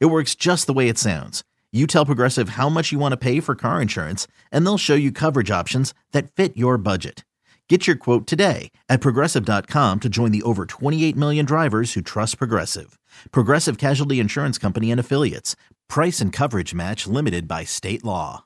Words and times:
It 0.00 0.06
works 0.06 0.34
just 0.34 0.66
the 0.66 0.72
way 0.72 0.88
it 0.88 0.98
sounds. 0.98 1.42
You 1.72 1.86
tell 1.86 2.06
Progressive 2.06 2.50
how 2.50 2.68
much 2.68 2.92
you 2.92 2.98
want 2.98 3.12
to 3.12 3.16
pay 3.16 3.40
for 3.40 3.54
car 3.54 3.80
insurance, 3.80 4.26
and 4.50 4.64
they'll 4.66 4.78
show 4.78 4.94
you 4.94 5.10
coverage 5.10 5.50
options 5.50 5.94
that 6.12 6.30
fit 6.30 6.56
your 6.56 6.76
budget. 6.76 7.24
Get 7.68 7.86
your 7.86 7.96
quote 7.96 8.26
today 8.26 8.70
at 8.90 9.00
progressive.com 9.00 10.00
to 10.00 10.08
join 10.10 10.30
the 10.30 10.42
over 10.42 10.66
28 10.66 11.16
million 11.16 11.46
drivers 11.46 11.94
who 11.94 12.02
trust 12.02 12.36
Progressive. 12.36 12.98
Progressive 13.30 13.78
Casualty 13.78 14.20
Insurance 14.20 14.58
Company 14.58 14.90
and 14.90 15.00
Affiliates. 15.00 15.56
Price 15.88 16.20
and 16.20 16.34
coverage 16.34 16.74
match 16.74 17.06
limited 17.06 17.48
by 17.48 17.64
state 17.64 18.04
law. 18.04 18.44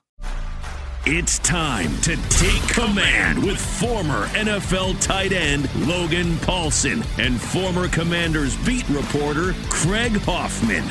It's 1.05 1.39
time 1.39 1.95
to 2.01 2.17
take 2.29 2.61
command 2.69 3.43
with 3.43 3.59
former 3.59 4.27
NFL 4.27 5.01
tight 5.01 5.33
end 5.33 5.73
Logan 5.87 6.35
Paulsen 6.37 7.05
and 7.17 7.39
former 7.39 7.89
Commanders 7.89 8.55
beat 8.65 8.87
reporter 8.87 9.53
Craig 9.69 10.17
Hoffman. 10.21 10.83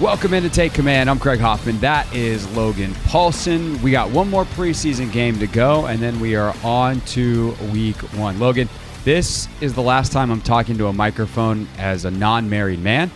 Welcome 0.00 0.32
in 0.32 0.44
to 0.44 0.48
Take 0.48 0.74
Command. 0.74 1.10
I'm 1.10 1.18
Craig 1.18 1.40
Hoffman. 1.40 1.80
That 1.80 2.14
is 2.14 2.48
Logan 2.56 2.92
Paulsen. 3.08 3.82
We 3.82 3.90
got 3.90 4.12
one 4.12 4.30
more 4.30 4.44
preseason 4.44 5.10
game 5.10 5.40
to 5.40 5.48
go, 5.48 5.86
and 5.86 6.00
then 6.00 6.20
we 6.20 6.36
are 6.36 6.54
on 6.62 7.00
to 7.00 7.50
week 7.72 7.96
one. 8.14 8.38
Logan, 8.38 8.68
this 9.02 9.48
is 9.60 9.74
the 9.74 9.82
last 9.82 10.12
time 10.12 10.30
I'm 10.30 10.40
talking 10.40 10.78
to 10.78 10.86
a 10.86 10.92
microphone 10.92 11.66
as 11.78 12.04
a 12.04 12.12
non 12.12 12.48
married 12.48 12.78
man. 12.78 13.10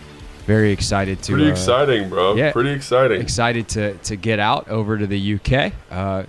Very 0.45 0.73
excited 0.73 1.23
to. 1.23 1.31
Pretty 1.31 1.47
uh, 1.47 1.51
exciting, 1.51 2.09
bro. 2.09 2.35
yeah. 2.35 2.51
Pretty 2.51 2.71
exciting. 2.71 3.21
Excited 3.21 3.69
to, 3.69 3.93
to 3.99 4.17
get 4.17 4.39
out 4.39 4.67
over 4.67 4.97
to 4.97 5.07
the 5.07 5.35
UK. 5.35 5.71
Uh, 5.89 6.23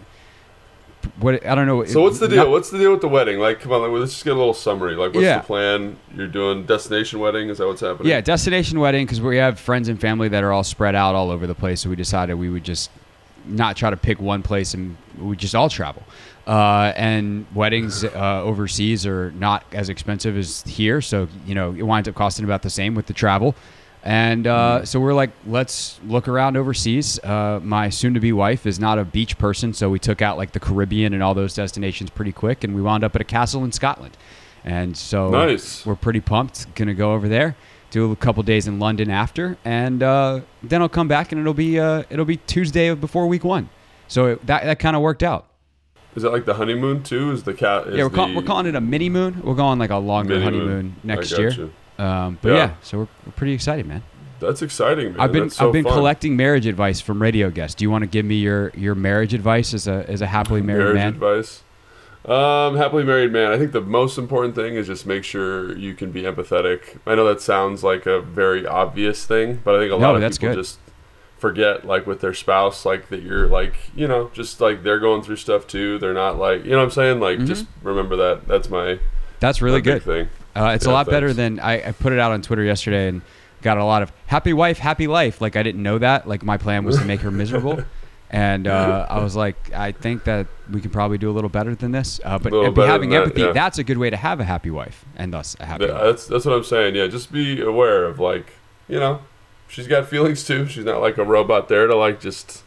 what 1.21 1.45
I 1.47 1.55
don't 1.55 1.67
know. 1.67 1.85
So 1.85 2.03
what's 2.03 2.19
the 2.19 2.29
deal? 2.29 2.37
not- 2.45 2.51
What's 2.51 2.71
the 2.71 2.79
deal 2.79 2.91
with 2.93 3.01
the 3.01 3.09
wedding? 3.09 3.39
Like, 3.39 3.61
come 3.61 3.73
on, 3.73 3.83
like, 3.83 3.91
let's 3.91 4.13
just 4.13 4.25
get 4.25 4.33
a 4.33 4.37
little 4.37 4.55
summary. 4.55 4.95
Like, 4.97 5.15
what's 5.15 5.25
Yeah. 5.25 5.39
the 5.39 5.45
plan? 5.45 5.97
You're 6.17 6.27
doing 6.27 6.65
destination 6.65 7.19
wedding? 7.21 7.49
Is 7.49 7.59
that 7.59 7.67
what's 7.67 7.81
happening? 7.81 8.09
Yeah, 8.11 8.21
destination 8.21 8.81
wedding 8.81 9.07
because 9.07 9.21
we 9.21 9.37
have 9.39 9.59
friends 9.59 9.89
and 9.89 10.01
family 10.01 10.29
that 10.29 10.43
are 10.45 10.53
all 10.53 10.65
spread 10.65 10.95
out 10.95 11.15
all 11.15 11.31
over 11.31 11.47
the 11.47 11.55
place. 11.55 11.81
So 11.83 11.91
we 11.91 11.97
decided 11.97 12.35
we 12.35 12.51
would 12.51 12.65
just 12.65 12.91
not 13.47 13.77
try 13.77 13.91
to 13.91 13.97
pick 13.97 14.21
one 14.21 14.43
place 14.43 14.73
and 14.75 14.97
we 15.19 15.37
just 15.37 15.55
all 15.55 15.69
travel. 15.69 16.03
Uh, 16.47 16.93
and 16.97 17.47
weddings 17.55 18.05
uh, 18.05 18.43
overseas 18.43 19.07
are 19.07 19.31
not 19.33 19.65
as 19.73 19.89
expensive 19.89 20.37
as 20.37 20.63
here, 20.67 21.01
so 21.01 21.27
you 21.47 21.55
know 21.55 21.75
it 21.77 21.83
winds 21.83 22.07
up 22.09 22.15
costing 22.15 22.45
about 22.45 22.61
the 22.63 22.69
same 22.69 22.95
with 22.95 23.07
the 23.07 23.15
travel. 23.15 23.55
And 24.07 24.47
uh, 24.47 24.85
so 24.85 25.01
we're 25.01 25.15
like, 25.15 25.31
let's 25.47 25.99
look 26.07 26.29
around 26.29 26.59
overseas. 26.59 27.19
Uh, 27.25 27.59
my 27.63 27.89
soon-to-be 27.89 28.33
wife 28.33 28.67
is 28.67 28.79
not 28.79 28.99
a 28.99 29.05
beach 29.05 29.39
person, 29.39 29.73
so 29.73 29.89
we 29.89 29.99
took 29.99 30.21
out 30.21 30.37
like 30.37 30.53
the 30.53 30.61
Caribbean 30.61 31.15
and 31.15 31.23
all 31.23 31.33
those 31.33 31.55
destinations 31.55 32.11
pretty 32.11 32.31
quick, 32.33 32.65
and 32.65 32.75
we 32.75 32.83
wound 32.83 33.03
up 33.03 33.15
at 33.15 33.23
a 33.23 33.25
castle 33.25 33.65
in 33.65 33.73
Scotland. 33.73 34.15
And 34.63 34.95
so 34.95 35.31
Nice. 35.31 35.87
we're 35.87 35.95
pretty 35.95 36.21
pumped. 36.21 36.75
Gonna 36.75 36.93
go 36.93 37.15
over 37.15 37.29
there, 37.29 37.57
do 37.91 38.13
a 38.13 38.17
couple 38.17 38.43
days 38.43 38.67
in 38.67 38.79
London 38.79 39.09
after, 39.11 39.57
and 39.65 40.03
uh, 40.03 40.41
then 40.63 40.83
I'll 40.83 40.89
come 40.91 41.09
back 41.09 41.33
and 41.33 41.41
it'll 41.41 41.55
be 41.55 41.81
uh, 41.81 42.03
it'll 42.11 42.25
be 42.27 42.37
Tuesday 42.37 42.95
before 42.95 43.27
week 43.27 43.45
one. 43.45 43.71
So 44.07 44.27
it, 44.27 44.47
that 44.47 44.65
that 44.65 44.79
kind 44.79 44.97
of 44.97 45.01
worked 45.03 45.23
out. 45.23 45.47
Is 46.15 46.23
that 46.23 46.31
like 46.31 46.45
the 46.45 46.55
honeymoon 46.55 47.03
too? 47.03 47.33
Is 47.33 47.43
the 47.43 47.55
cat? 47.55 47.87
Is 47.89 47.97
yeah, 47.97 48.05
we're, 48.05 48.11
call, 48.11 48.29
the 48.29 48.37
we're 48.37 48.43
calling 48.43 48.67
it 48.67 48.75
a 48.75 48.81
mini 48.81 49.09
moon. 49.09 49.41
We're 49.43 49.55
going 49.55 49.79
like 49.79 49.91
a 49.91 49.97
longer 49.97 50.41
honeymoon 50.43 50.97
next 51.03 51.37
year. 51.39 51.71
Um, 51.99 52.39
but 52.43 52.49
Yeah. 52.51 52.57
yeah. 52.57 52.71
so 52.83 52.99
we're, 52.99 53.09
we're 53.27 53.33
pretty 53.37 53.53
excited, 53.53 53.87
man. 53.87 54.03
That's 54.41 54.63
exciting, 54.63 55.13
man. 55.13 55.21
I've 55.21 55.33
been 55.33 55.49
so 55.51 55.67
I've 55.69 55.73
been 55.73 55.85
fun. 55.85 55.93
collecting 55.95 56.37
marriage 56.37 56.67
advice 56.67 57.01
from 57.01 57.23
radio 57.23 57.51
guests. 57.51 57.75
Do 57.77 57.85
you 57.85 57.91
want 57.91 58.03
to 58.03 58.07
give 58.09 58.25
me 58.27 58.37
your 58.37 58.71
your 58.77 58.95
marriage 58.95 59.33
advice 59.33 59.73
as 59.73 59.87
a 59.87 60.05
as 60.09 60.21
a 60.21 60.27
happily 60.27 60.61
married 60.61 60.95
marriage 60.95 60.97
man? 60.97 61.09
advice. 61.15 61.63
Um, 62.27 62.77
happily 62.77 63.05
married 63.05 63.33
man. 63.33 63.53
I 63.53 63.59
think 63.59 63.73
the 63.73 63.81
most 63.81 64.17
important 64.19 64.55
thing 64.55 64.75
is 64.75 64.87
just 64.87 65.07
make 65.07 65.25
sure 65.25 65.77
you 65.77 65.95
can 65.95 66.11
be 66.11 66.23
empathetic. 66.23 66.99
I 67.07 67.15
know 67.15 67.25
that 67.27 67.41
sounds 67.43 67.85
like 67.85 68.07
a 68.07 68.21
very 68.21 68.67
obvious 68.67 69.25
thing, 69.27 69.61
but 69.63 69.75
I 69.77 69.79
think 69.79 69.93
a 69.93 69.99
No, 69.99 70.13
lot 70.13 70.23
of 70.23 70.33
people 70.33 70.49
good. 70.49 70.57
just 70.57 70.79
forget, 71.39 71.85
like 71.87 72.07
with 72.07 72.21
their 72.21 72.33
spouse, 72.35 72.87
like 72.87 73.11
that 73.11 73.23
you're 73.23 73.47
like, 73.47 73.77
you 73.95 74.09
know, 74.09 74.31
just 74.33 74.61
like 74.61 74.83
they're 74.83 74.99
going 75.01 75.23
through 75.23 75.37
stuff 75.37 75.67
too. 75.67 75.99
They're 75.99 76.15
not 76.15 76.39
like, 76.39 76.65
you 76.65 76.71
know 76.71 76.79
what 76.79 76.85
I'm 76.85 76.91
saying? 76.93 77.21
Like, 77.21 77.45
just 77.45 77.67
remember 77.83 78.17
that. 78.17 78.49
That's 78.49 78.69
my 78.71 78.99
That's 79.41 79.59
Mm-hmm. 79.59 79.65
really 79.67 79.81
good. 79.83 80.03
thing. 80.03 80.29
Uh, 80.57 80.73
it's 80.75 80.87
a 80.87 80.89
Yeah, 80.89 80.95
lot 80.95 81.07
better 81.09 81.33
than 81.33 81.59
I, 81.61 81.89
I 81.89 81.93
put 81.93 82.13
it 82.13 82.19
out 82.19 82.33
on 82.33 82.43
Twitter 82.43 82.63
yesterday 82.65 83.09
and 83.09 83.23
got 83.63 83.79
a 83.79 83.85
lot 83.85 84.03
of 84.03 84.13
happy 84.27 84.53
wife, 84.53 84.79
happy 84.79 85.07
life. 85.07 85.41
Like 85.41 85.57
I 85.57 85.63
didn't 85.63 85.83
know 85.83 85.99
that. 85.99 86.29
Like 86.29 86.43
my 86.45 86.57
plan 86.57 86.85
was 86.85 86.99
to 86.99 87.05
make 87.05 87.21
her 87.21 87.31
miserable, 87.31 87.83
and 88.31 88.67
uh, 88.67 89.07
I 89.09 89.21
was 89.23 89.35
like, 89.37 89.73
I 89.73 89.93
think 89.93 90.25
that 90.25 90.47
we 90.71 90.81
can 90.81 90.91
probably 90.91 91.19
do 91.19 91.31
a 91.31 91.33
little 91.35 91.51
better 91.51 91.75
than 91.75 91.93
this. 91.93 92.21
Uh, 92.25 92.39
but 92.39 92.51
be 92.75 92.83
having 92.83 93.11
that, 93.11 93.23
empathy, 93.25 93.41
yeah. 93.43 93.53
that's 93.53 93.79
a 93.79 93.85
good 93.85 93.99
way 93.99 94.11
to 94.11 94.17
have 94.17 94.39
a 94.41 94.45
happy 94.45 94.71
wife, 94.71 95.05
and 95.17 95.33
thus 95.33 95.57
a 95.61 95.67
happy. 95.67 95.87
That's 95.87 96.27
that's 96.27 96.45
what 96.45 96.55
I'm 96.55 96.65
saying. 96.65 96.95
Yeah, 96.95 97.07
just 97.09 97.33
be 97.33 97.61
aware 97.61 98.05
of 98.05 98.21
like, 98.21 98.53
you 98.89 99.01
know, 99.01 99.21
she's 99.69 99.89
got 99.89 100.07
feelings 100.09 100.45
too. 100.45 100.67
She's 100.67 100.85
not 100.85 101.01
like 101.01 101.19
a 101.19 101.25
robot 101.25 101.69
there 101.69 101.87
to 101.87 101.97
like 101.97 102.21
just, 102.21 102.63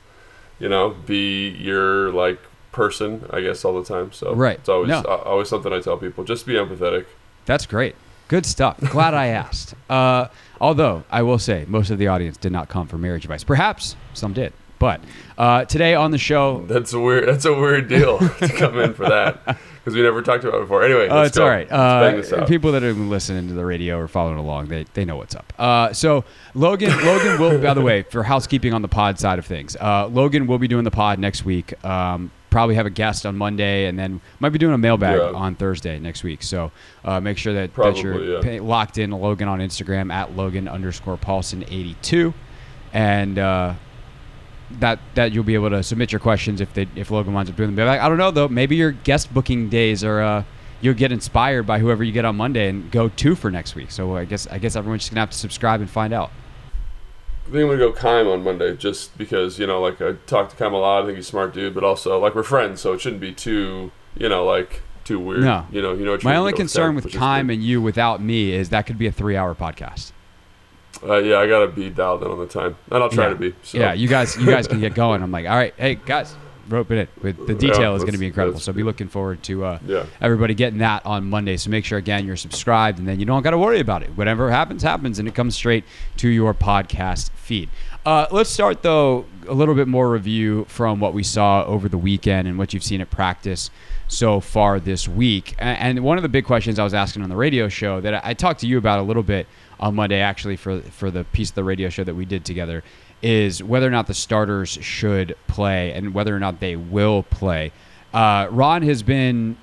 you 0.59 0.67
know, 0.67 0.89
be 1.05 1.49
your 1.49 2.11
like 2.11 2.39
person. 2.71 3.25
I 3.29 3.41
guess 3.41 3.63
all 3.63 3.79
the 3.79 3.87
time. 3.87 4.11
So 4.11 4.33
Right. 4.33 4.57
it's 4.57 4.69
always 4.69 4.89
No. 4.89 4.99
uh, 4.99 5.21
always 5.25 5.47
something 5.49 5.71
I 5.71 5.79
tell 5.79 5.97
people. 5.97 6.23
Just 6.23 6.45
be 6.45 6.53
empathetic. 6.53 7.05
That's 7.47 7.65
great. 7.65 7.95
Good 8.27 8.45
stuff. 8.45 8.77
Glad 8.91 9.15
I 9.15 9.27
asked. 9.43 9.73
Uh, 9.89 10.27
although 10.61 11.03
I 11.09 11.23
will 11.23 11.39
say, 11.39 11.65
most 11.67 11.89
of 11.89 11.97
the 11.97 12.07
audience 12.07 12.37
did 12.37 12.51
not 12.51 12.69
come 12.69 12.87
for 12.87 12.97
marriage 12.99 13.23
advice. 13.25 13.43
Perhaps 13.43 13.95
some 14.13 14.33
did. 14.33 14.53
But 14.79 15.01
uh, 15.39 15.65
today 15.65 15.95
on 15.95 16.11
the 16.11 16.19
show, 16.19 16.63
That's 16.67 16.93
a 16.93 16.99
weird. 16.99 17.27
That's 17.27 17.45
a 17.45 17.53
weird 17.53 17.87
deal 17.87 18.19
to 18.39 18.47
come 18.49 18.77
in 18.77 18.93
for 18.93 19.09
that 19.09 19.43
because 19.45 19.95
we 19.95 20.03
never 20.03 20.21
talked 20.21 20.43
about 20.43 20.57
it 20.57 20.61
before. 20.61 20.83
Anyway, 20.83 21.09
let's 21.09 21.29
it's 21.29 21.37
go. 21.39 21.45
all 21.45 21.49
right. 21.49 21.67
Let's 21.71 21.71
bang 21.71 22.15
this 22.17 22.31
Uh, 22.31 22.45
people 22.45 22.71
that 22.73 22.83
have 22.83 22.95
been 22.95 23.09
listening 23.09 23.47
to 23.47 23.55
the 23.55 23.65
radio 23.65 23.97
or 23.97 24.07
following 24.07 24.37
along, 24.37 24.67
they, 24.67 24.85
they 24.93 25.03
know 25.03 25.15
what's 25.15 25.33
up. 25.35 25.51
Uh, 25.57 25.93
so 25.93 26.25
Logan, 26.53 26.91
Logan 27.03 27.39
will, 27.41 27.59
by 27.59 27.73
the 27.73 27.81
way, 27.81 28.03
for 28.03 28.21
housekeeping 28.21 28.71
on 28.71 28.83
the 28.83 28.87
pod 28.87 29.17
side 29.17 29.39
of 29.39 29.47
things, 29.47 29.75
uh, 29.77 30.05
Logan 30.11 30.45
will 30.45 30.59
be 30.59 30.67
doing 30.67 30.83
the 30.83 30.91
pod 30.91 31.17
next 31.17 31.43
week. 31.43 31.83
Um, 31.83 32.29
probably 32.49 32.75
have 32.75 32.85
a 32.85 32.89
guest 32.89 33.25
on 33.25 33.37
Monday, 33.37 33.85
and 33.87 33.97
then 33.97 34.21
might 34.39 34.49
be 34.49 34.59
doing 34.59 34.73
a 34.73 34.77
mailbag 34.77 35.17
Yeah. 35.17 35.31
on 35.37 35.55
Thursday 35.55 35.99
next 35.99 36.23
week. 36.23 36.43
So 36.43 36.71
uh, 37.03 37.19
make 37.19 37.37
sure 37.37 37.53
that, 37.53 37.73
that 37.75 37.97
you're 37.97 38.41
yeah. 38.43 38.59
locked 38.61 38.97
in 38.97 39.11
Logan 39.11 39.47
on 39.47 39.59
Instagram 39.59 40.11
at 40.11 40.35
Logan 40.35 40.67
underscore 40.67 41.17
Paulsen 41.17 41.63
eighty 41.63 41.95
two, 42.01 42.33
and. 42.93 43.37
Uh, 43.37 43.73
that 44.79 44.99
that 45.15 45.31
you'll 45.31 45.45
be 45.45 45.53
able 45.53 45.69
to 45.69 45.81
submit 45.81 46.11
your 46.11 46.19
questions 46.19 46.59
if 46.59 46.73
they 46.73 46.85
if 46.95 47.09
Logan 47.09 47.33
winds 47.33 47.49
up 47.49 47.55
doing 47.55 47.69
the 47.69 47.75
mailbag. 47.75 48.01
I 48.01 48.09
don't 48.09 48.17
know 48.17 48.31
though. 48.31 48.49
Maybe 48.49 48.75
your 48.75 48.91
guest 48.91 49.33
booking 49.33 49.69
days 49.69 50.03
are 50.03 50.21
uh, 50.21 50.43
you'll 50.81 50.93
get 50.93 51.11
inspired 51.13 51.63
by 51.63 51.79
whoever 51.79 52.03
you 52.03 52.11
get 52.11 52.25
on 52.25 52.35
Monday 52.35 52.67
and 52.67 52.91
go 52.91 53.07
two 53.07 53.33
for 53.35 53.49
next 53.49 53.75
week. 53.75 53.91
So 53.91 54.17
I 54.17 54.25
guess 54.25 54.45
I 54.47 54.57
guess 54.57 54.75
everyone's 54.75 55.03
just 55.03 55.11
gonna 55.11 55.21
have 55.21 55.29
to 55.29 55.37
subscribe 55.37 55.79
and 55.79 55.89
find 55.89 56.13
out. 56.13 56.31
I 57.47 57.49
think 57.49 57.63
I'm 57.63 57.67
gonna 57.67 57.77
go 57.77 57.93
Kime 57.93 58.31
on 58.31 58.43
Monday, 58.43 58.75
just 58.75 59.17
because 59.17 59.57
you 59.57 59.65
know, 59.65 59.81
like 59.81 60.01
I 60.01 60.13
talked 60.25 60.57
to 60.57 60.61
Kime 60.61 60.73
a 60.73 60.77
lot. 60.77 61.03
I 61.03 61.05
think 61.05 61.15
he's 61.15 61.27
a 61.27 61.29
smart 61.29 61.53
dude, 61.53 61.73
but 61.73 61.83
also 61.83 62.19
like 62.19 62.35
we're 62.35 62.43
friends, 62.43 62.81
so 62.81 62.91
it 62.91 62.99
shouldn't 62.99 63.21
be 63.21 63.31
too, 63.31 63.91
you 64.17 64.27
know, 64.27 64.43
like 64.45 64.81
too 65.05 65.17
weird. 65.17 65.41
No. 65.41 65.65
you 65.71 65.81
know, 65.81 65.93
you 65.93 66.03
know. 66.03 66.11
What 66.11 66.25
My 66.25 66.35
only 66.35 66.51
concern 66.51 66.93
with 66.93 67.05
Kime 67.05 67.51
and 67.53 67.63
you 67.63 67.81
without 67.81 68.21
me 68.21 68.51
is 68.51 68.69
that 68.69 68.85
could 68.85 68.97
be 68.97 69.07
a 69.07 69.13
three 69.13 69.37
hour 69.37 69.55
podcast. 69.55 70.11
Uh, 71.01 71.17
yeah, 71.17 71.37
I 71.37 71.47
gotta 71.47 71.67
be 71.67 71.89
dialed 71.89 72.23
in 72.23 72.31
on 72.31 72.39
the 72.39 72.47
time, 72.47 72.75
and 72.91 73.01
I'll 73.01 73.09
try 73.09 73.25
yeah. 73.25 73.29
to 73.29 73.35
be. 73.35 73.55
So. 73.63 73.77
Yeah, 73.77 73.93
you 73.93 74.09
guys 74.09 74.35
you 74.35 74.45
guys 74.45 74.67
can 74.67 74.81
get 74.81 74.93
going. 74.93 75.23
I'm 75.23 75.31
like, 75.31 75.45
all 75.47 75.55
right, 75.55 75.73
hey 75.77 75.95
guys, 75.95 76.35
rope 76.69 76.91
it 76.91 76.97
in. 76.99 77.07
With 77.23 77.47
the 77.47 77.53
detail 77.55 77.95
is 77.95 78.03
going 78.03 78.13
to 78.13 78.19
be 78.19 78.27
incredible. 78.27 78.59
So 78.59 78.73
be 78.73 78.83
looking 78.83 79.07
forward 79.07 79.41
to 79.43 79.65
uh, 79.65 79.79
Yeah. 79.85 80.05
everybody 80.21 80.53
getting 80.53 80.79
that 80.79 81.05
on 81.05 81.29
Monday. 81.29 81.57
So 81.57 81.69
make 81.69 81.85
sure 81.85 81.97
again 81.97 82.25
you're 82.25 82.35
subscribed, 82.35 82.99
and 82.99 83.07
then 83.07 83.19
you 83.19 83.25
don't 83.25 83.41
got 83.43 83.51
to 83.51 83.57
worry 83.57 83.79
about 83.79 84.03
it. 84.03 84.09
Whatever 84.15 84.51
happens, 84.51 84.83
happens, 84.83 85.19
and 85.19 85.27
it 85.27 85.35
comes 85.35 85.55
straight 85.55 85.83
to 86.17 86.27
your 86.29 86.53
podcast 86.53 87.31
feed. 87.31 87.69
Uh, 88.05 88.25
let's 88.31 88.49
start 88.49 88.83
though 88.83 89.25
a 89.47 89.53
little 89.53 89.75
bit 89.75 89.87
more 89.87 90.09
review 90.09 90.65
from 90.69 90.99
what 90.99 91.13
we 91.13 91.23
saw 91.23 91.63
over 91.65 91.89
the 91.89 91.97
weekend 91.97 92.47
and 92.47 92.57
what 92.57 92.73
you've 92.73 92.83
seen 92.83 93.01
at 93.01 93.09
practice 93.09 93.69
so 94.09 94.39
far 94.39 94.79
this 94.79 95.07
week. 95.07 95.55
And 95.59 95.99
one 96.01 96.17
of 96.17 96.21
the 96.23 96.29
big 96.29 96.45
questions 96.45 96.79
I 96.79 96.83
was 96.85 96.93
asking 96.93 97.23
on 97.23 97.29
the 97.29 97.35
radio 97.35 97.67
show 97.67 97.99
that 98.01 98.13
I 98.13 98.21
I 98.23 98.33
talked 98.33 98.61
to 98.61 98.67
you 98.67 98.77
about 98.77 98.99
a 98.99 99.01
little 99.03 99.23
bit 99.23 99.47
on 99.79 99.93
Monday, 99.95 100.19
actually, 100.21 100.55
for 100.55 100.79
for 100.81 101.11
the 101.11 101.23
piece 101.25 101.49
of 101.49 101.55
the 101.55 101.63
radio 101.65 101.89
show 101.89 102.03
that 102.05 102.15
we 102.15 102.23
did 102.25 102.45
together, 102.45 102.83
is 103.21 103.63
whether 103.63 103.87
or 103.87 103.91
not 103.91 104.07
the 104.07 104.13
starters 104.13 104.69
should 104.69 105.35
play 105.47 105.91
and 105.93 106.13
whether 106.13 106.35
or 106.35 106.39
not 106.39 106.59
they 106.59 106.75
will 106.75 107.23
play. 107.23 107.71
Uh, 108.13 108.47
Ron 108.51 108.83
has 108.83 109.03
been 109.03 109.57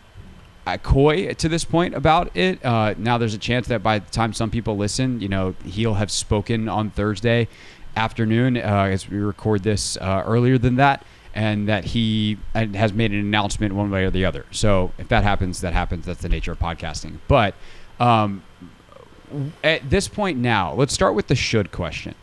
coy 0.83 1.33
to 1.35 1.49
this 1.49 1.65
point 1.65 1.95
about 1.95 2.35
it. 2.37 2.65
Uh, 2.65 2.95
now 2.97 3.19
there's 3.19 3.35
a 3.35 3.39
chance 3.39 3.67
that 3.69 3.83
by 3.83 3.99
the 3.99 4.11
time 4.11 4.33
some 4.33 4.51
people 4.51 4.77
listen, 4.77 5.21
you 5.21 5.29
know, 5.29 5.55
he'll 5.65 5.95
have 5.95 6.11
spoken 6.11 6.69
on 6.69 6.91
Thursday 6.91 7.49
afternoon 7.97 8.57
uh, 8.57 8.89
as 8.91 9.09
we 9.09 9.19
record 9.19 9.63
this 9.63 9.97
uh, 9.99 10.23
earlier 10.27 10.59
than 10.59 10.77
that, 10.77 11.05
and 11.35 11.69
that 11.69 11.85
he 11.85 12.39
uh, 12.55 12.67
has 12.69 12.93
made 12.93 13.13
an 13.13 13.19
announcement 13.19 13.75
one 13.75 13.91
way 13.91 14.05
or 14.05 14.11
the 14.11 14.25
other. 14.25 14.47
So 14.51 14.93
if 14.99 15.09
that 15.09 15.23
happens, 15.23 15.61
that 15.61 15.73
happens. 15.73 16.07
That's 16.07 16.23
the 16.23 16.29
nature 16.29 16.53
of 16.53 16.59
podcasting. 16.59 17.19
But 17.29 17.55
um, 18.01 18.43
at 19.63 19.89
this 19.91 20.09
point 20.09 20.39
now, 20.39 20.73
let's 20.75 20.95
start 20.95 21.15
with 21.15 21.27
the 21.27 21.35
should 21.35 21.73
question. 21.73 22.15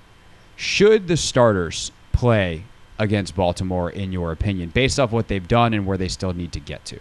Should 0.61 1.07
the 1.07 1.17
starters 1.17 1.91
play 2.11 2.65
against 2.99 3.35
Baltimore, 3.35 3.89
in 3.89 4.11
your 4.11 4.31
opinion, 4.31 4.69
based 4.69 4.99
off 4.99 5.11
what 5.11 5.27
they've 5.27 5.47
done 5.47 5.73
and 5.73 5.87
where 5.87 5.97
they 5.97 6.07
still 6.07 6.33
need 6.33 6.51
to 6.51 6.59
get 6.59 6.85
to? 6.85 6.99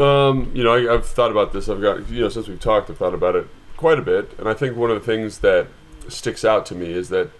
Um, 0.00 0.52
you 0.54 0.62
know, 0.62 0.72
I, 0.72 0.94
I've 0.94 1.04
thought 1.04 1.32
about 1.32 1.52
this. 1.52 1.68
I've 1.68 1.82
got, 1.82 2.08
you 2.08 2.20
know, 2.20 2.28
since 2.28 2.46
we've 2.46 2.60
talked, 2.60 2.90
I've 2.90 2.98
thought 2.98 3.12
about 3.12 3.34
it 3.34 3.48
quite 3.76 3.98
a 3.98 4.02
bit. 4.02 4.38
And 4.38 4.48
I 4.48 4.54
think 4.54 4.76
one 4.76 4.92
of 4.92 5.00
the 5.00 5.04
things 5.04 5.38
that 5.38 5.66
sticks 6.08 6.44
out 6.44 6.64
to 6.66 6.76
me 6.76 6.92
is 6.92 7.08
that 7.08 7.30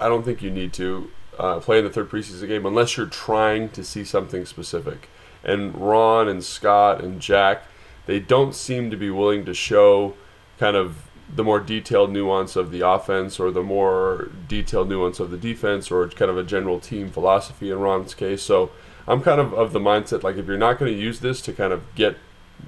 I 0.00 0.08
don't 0.08 0.24
think 0.24 0.42
you 0.42 0.50
need 0.50 0.72
to 0.72 1.08
uh, 1.38 1.60
play 1.60 1.78
in 1.78 1.84
the 1.84 1.90
third 1.92 2.10
preseason 2.10 2.48
game 2.48 2.66
unless 2.66 2.96
you're 2.96 3.06
trying 3.06 3.68
to 3.68 3.84
see 3.84 4.02
something 4.02 4.44
specific. 4.44 5.08
And 5.44 5.76
Ron 5.76 6.26
and 6.26 6.42
Scott 6.42 7.04
and 7.04 7.20
Jack, 7.20 7.66
they 8.06 8.18
don't 8.18 8.52
seem 8.52 8.90
to 8.90 8.96
be 8.96 9.10
willing 9.10 9.44
to 9.44 9.54
show 9.54 10.14
kind 10.58 10.74
of 10.74 11.05
the 11.34 11.42
more 11.42 11.60
detailed 11.60 12.10
nuance 12.12 12.56
of 12.56 12.70
the 12.70 12.86
offense 12.86 13.40
or 13.40 13.50
the 13.50 13.62
more 13.62 14.30
detailed 14.48 14.88
nuance 14.88 15.18
of 15.18 15.30
the 15.30 15.36
defense 15.36 15.90
or 15.90 16.08
kind 16.08 16.30
of 16.30 16.38
a 16.38 16.44
general 16.44 16.78
team 16.78 17.10
philosophy 17.10 17.70
in 17.70 17.78
Ron's 17.78 18.14
case. 18.14 18.42
So 18.42 18.70
I'm 19.08 19.22
kind 19.22 19.40
of 19.40 19.52
of 19.52 19.72
the 19.72 19.80
mindset 19.80 20.22
like 20.22 20.36
if 20.36 20.46
you're 20.46 20.56
not 20.56 20.78
going 20.78 20.92
to 20.92 20.98
use 20.98 21.20
this 21.20 21.40
to 21.42 21.52
kind 21.52 21.72
of 21.72 21.82
get 21.94 22.16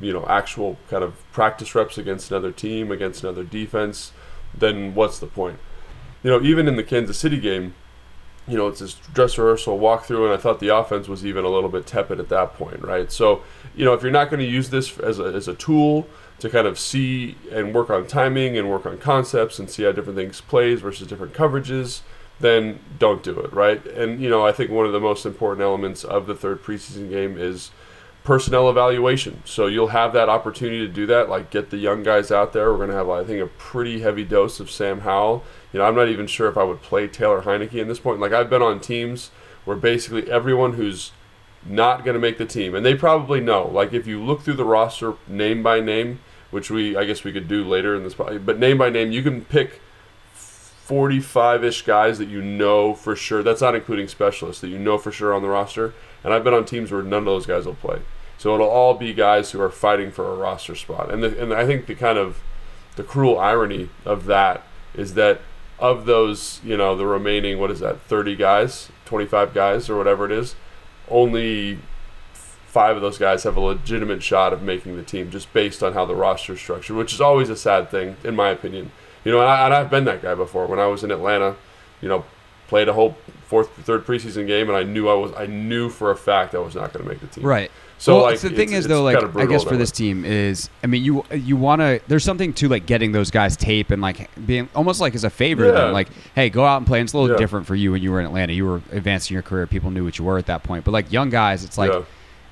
you 0.01 0.13
know 0.13 0.27
actual 0.27 0.77
kind 0.91 1.05
of 1.05 1.15
practice 1.33 1.75
reps 1.75 1.99
against 1.99 2.31
another 2.31 2.53
team 2.53 2.91
against 2.91 3.23
another 3.23 3.45
defense, 3.45 4.13
then 4.57 4.95
what's 4.95 5.19
the 5.19 5.27
point? 5.27 5.59
You 6.23 6.31
know, 6.31 6.43
even 6.43 6.67
in 6.67 6.77
the 6.77 6.83
Kansas 6.83 7.19
City 7.19 7.39
game, 7.39 7.75
you 8.49 8.56
know, 8.56 8.69
it's 8.69 8.81
this 8.81 8.95
dress 9.12 9.37
rehearsal 9.37 9.79
walkthrough, 9.79 10.25
and 10.25 10.35
I 10.35 10.37
thought 10.37 10.61
the 10.61 10.75
offense 10.75 11.06
was 11.06 11.25
even 11.25 11.45
a 11.45 11.49
little 11.49 11.69
bit 11.69 11.87
tepid 11.87 12.19
at 12.19 12.29
that 12.31 12.55
point, 12.55 12.83
right? 12.83 13.12
So, 13.12 13.43
you 13.77 13.85
know, 13.85 13.95
if 13.95 14.03
you're 14.03 14.11
not 14.11 14.31
going 14.31 14.41
to 14.41 14.47
use 14.47 14.71
this 14.71 14.99
as 14.99 15.19
a, 15.19 15.25
as 15.25 15.49
a 15.49 15.55
tool 15.55 16.06
to 16.39 16.49
kind 16.49 16.67
of 16.67 16.79
see 16.79 17.37
and 17.50 17.75
work 17.75 17.91
on 17.91 18.06
timing 18.06 18.56
and 18.56 18.71
work 18.71 18.87
on 18.87 18.99
concepts 18.99 19.59
and 19.59 19.69
see 19.69 19.83
how 19.83 19.93
different 19.93 20.17
things 20.17 20.41
plays 20.41 20.81
versus 20.81 21.06
different 21.06 21.35
coverages, 21.35 22.00
then 22.41 22.79
don't 22.99 23.23
do 23.23 23.39
it, 23.41 23.53
right? 23.53 23.85
And 23.87 24.21
you 24.21 24.31
know, 24.31 24.47
I 24.47 24.53
think 24.53 24.71
one 24.71 24.87
of 24.87 24.93
the 24.93 25.00
most 25.00 25.27
important 25.27 25.62
elements 25.62 26.05
of 26.05 26.27
the 26.27 26.35
third 26.35 26.62
preseason 26.62 27.11
game 27.11 27.37
is 27.37 27.71
personnel 28.25 28.69
evaluation. 28.69 29.43
So 29.45 29.67
you'll 29.67 29.89
have 29.89 30.12
that 30.12 30.29
opportunity 30.29 30.87
to 30.87 30.93
do 30.93 31.06
that, 31.06 31.29
like 31.29 31.50
get 31.50 31.71
the 31.71 31.79
young 31.79 32.03
guys 32.03 32.31
out 32.31 32.53
there. 32.53 32.71
We're 32.71 32.79
going 32.79 32.91
to 32.91 32.97
have, 32.97 33.09
I 33.09 33.25
think, 33.25 33.43
a 33.43 33.47
pretty 33.47 34.00
heavy 34.00 34.25
dose 34.25 34.61
of 34.61 34.71
Sam 34.71 35.00
Howell. 35.00 35.43
You 35.73 35.81
know, 35.81 35.85
I'm 35.85 35.94
not 35.94 36.09
even 36.09 36.26
sure 36.26 36.49
if 36.49 36.56
I 36.56 36.65
would 36.65 36.82
play 36.82 37.09
Taylor 37.09 37.43
Heinicke 37.43 37.75
in 37.75 37.88
this 37.88 37.99
point. 37.99 38.20
Like 38.20 38.32
I've 38.32 38.50
been 38.50 38.62
on 38.62 38.81
teams 38.81 39.31
where 39.65 39.76
basically 39.76 40.31
everyone 40.31 40.75
who's 40.75 41.12
not 41.67 42.05
going 42.05 42.15
to 42.15 42.20
make 42.20 42.38
the 42.38 42.47
team, 42.47 42.75
and 42.75 42.85
they 42.87 42.94
probably 42.94 43.41
know. 43.41 43.67
Like 43.67 43.93
if 43.93 44.06
you 44.06 44.23
look 44.23 44.43
through 44.43 44.55
the 44.55 44.65
roster 44.65 45.15
name 45.26 45.62
by 45.62 45.81
name, 45.81 46.20
which 46.50 46.70
we 46.70 46.97
I 46.97 47.05
guess 47.05 47.25
we 47.25 47.32
could 47.32 47.49
do 47.49 47.65
later 47.65 47.94
in 47.94 48.05
this, 48.05 48.15
but 48.15 48.59
name 48.59 48.79
by 48.79 48.91
name, 48.91 49.12
you 49.12 49.23
can 49.23 49.44
pick 49.44 49.81
45 50.35 51.65
ish 51.65 51.82
guys 51.82 52.17
that 52.19 52.29
you 52.29 52.41
know 52.41 52.94
for 52.94 53.14
sure. 53.14 53.43
That's 53.43 53.61
not 53.61 53.75
including 53.75 54.09
specialists 54.09 54.62
that 54.62 54.69
you 54.69 54.79
know 54.79 54.97
for 54.97 55.12
sure 55.12 55.35
on 55.35 55.43
the 55.43 55.49
roster. 55.49 55.93
And 56.25 56.32
I've 56.32 56.44
been 56.44 56.55
on 56.55 56.64
teams 56.64 56.91
where 56.91 57.03
none 57.03 57.19
of 57.21 57.25
those 57.26 57.44
guys 57.44 57.67
will 57.67 57.75
play. 57.75 58.00
So 58.38 58.55
it'll 58.55 58.71
all 58.71 58.94
be 58.94 59.12
guys 59.12 59.50
who 59.50 59.61
are 59.61 59.69
fighting 59.69 60.11
for 60.11 60.32
a 60.32 60.37
roster 60.37 60.75
spot. 60.75 61.12
And 61.12 61.23
the, 61.23 61.43
and 61.43 61.53
I 61.53 61.67
think 61.67 61.87
the 61.87 61.94
kind 61.94 62.17
of 62.17 62.41
the 62.97 63.05
cruel 63.05 63.38
irony 63.38 63.91
of 64.06 64.25
that 64.26 64.62
is 64.94 65.12
that 65.14 65.43
of 65.79 66.07
those, 66.07 66.61
you 66.65 66.77
know, 66.77 66.97
the 66.97 67.07
remaining 67.07 67.59
what 67.59 67.71
is 67.71 67.81
that, 67.81 68.01
30 68.03 68.37
guys, 68.37 68.89
25 69.05 69.55
guys 69.55 69.89
or 69.89 69.97
whatever 69.97 70.25
it 70.25 70.33
is, 70.33 70.55
only 71.09 71.79
five 72.33 72.97
of 72.97 73.03
those 73.03 73.19
guys 73.19 73.45
have 73.45 73.57
a 73.57 73.61
legitimate 73.61 74.23
shot 74.23 74.53
of 74.53 74.63
making 74.63 74.97
the 74.97 75.03
team 75.03 75.31
just 75.31 75.53
based 75.53 75.83
on 75.83 75.95
how 75.95 76.05
the 76.05 76.15
roster 76.15 76.53
is 76.53 76.61
structured, 76.61 76.97
which 76.97 77.15
is 77.15 77.21
always 77.21 77.49
a 77.49 77.57
sad 77.57 77.91
thing 77.91 78.17
in 78.25 78.37
my 78.37 78.51
opinion 78.51 78.91
you 79.25 79.33
know, 79.33 79.41
and, 79.41 79.75
I, 79.75 79.79
have 79.79 79.91
been 79.91 80.05
that 80.05 80.23
guy 80.23 80.35
before. 80.35 80.67
When 80.67 80.79
I 80.79 80.87
was 80.87 81.05
in 81.05 81.11
Atlanta, 81.11 81.57
you 82.01 82.09
know, 82.09 82.25
played 82.69 82.89
a 82.89 82.93
whole 82.93 83.17
fourth, 83.45 83.71
third 83.85 84.07
preseason 84.07 84.47
game, 84.47 84.69
and 84.69 84.77
I 84.77 84.85
knew 84.85 85.09
I 85.09 85.15
was, 85.15 85.33
I 85.37 85.47
knew 85.47 85.91
for 85.91 86.11
a 86.11 86.17
fact 86.17 86.55
I 86.55 86.59
was 86.59 86.75
not 86.75 86.93
going 86.93 87.05
to 87.05 87.11
make 87.11 87.21
the 87.21 87.27
team. 87.27 87.45
Right. 87.45 87.71
So 88.00 88.15
well, 88.17 88.25
like, 88.27 88.39
the 88.39 88.50
thing 88.50 88.73
is 88.73 88.87
though, 88.87 89.03
like 89.03 89.17
I 89.37 89.47
guess 89.47 89.65
for 89.65 89.77
this 89.77 89.91
way. 89.93 89.97
team 89.97 90.25
is, 90.25 90.71
I 90.85 90.87
mean, 90.87 91.03
you 91.03 91.25
you 91.33 91.56
want 91.56 91.81
to. 91.83 92.00
There's 92.06 92.23
something 92.23 92.53
to 92.55 92.69
like 92.69 92.87
getting 92.87 93.11
those 93.11 93.31
guys 93.33 93.56
tape 93.56 93.91
and 93.91 94.00
like 94.00 94.31
being 94.47 94.69
almost 94.75 95.00
like 95.00 95.17
as 95.17 95.25
a 95.25 95.31
favor. 95.31 95.67
Yeah. 95.67 95.73
Them, 95.73 95.93
like, 95.93 96.09
hey, 96.35 96.49
go 96.49 96.65
out 96.65 96.77
and 96.77 96.87
play. 96.87 97.00
And 97.00 97.06
it's 97.06 97.12
a 97.12 97.19
little 97.19 97.35
Yeah. 97.35 97.41
different 97.41 97.67
for 97.67 97.75
you 97.75 97.91
when 97.93 98.00
you 98.03 98.12
were 98.12 98.21
in 98.21 98.27
Atlanta. 98.27 98.53
You 98.53 98.67
were 98.67 98.83
advancing 98.93 99.35
your 99.35 99.43
career. 99.43 99.67
People 99.67 99.91
knew 99.91 100.05
what 100.05 100.17
you 100.19 100.25
were 100.25 100.39
at 100.39 100.47
that 100.47 100.62
point. 100.62 100.85
But 100.85 100.93
like 100.93 101.11
young 101.12 101.29
guys, 101.31 101.65
it's 101.65 101.77
like. 101.77 101.91
Yeah. 101.93 102.03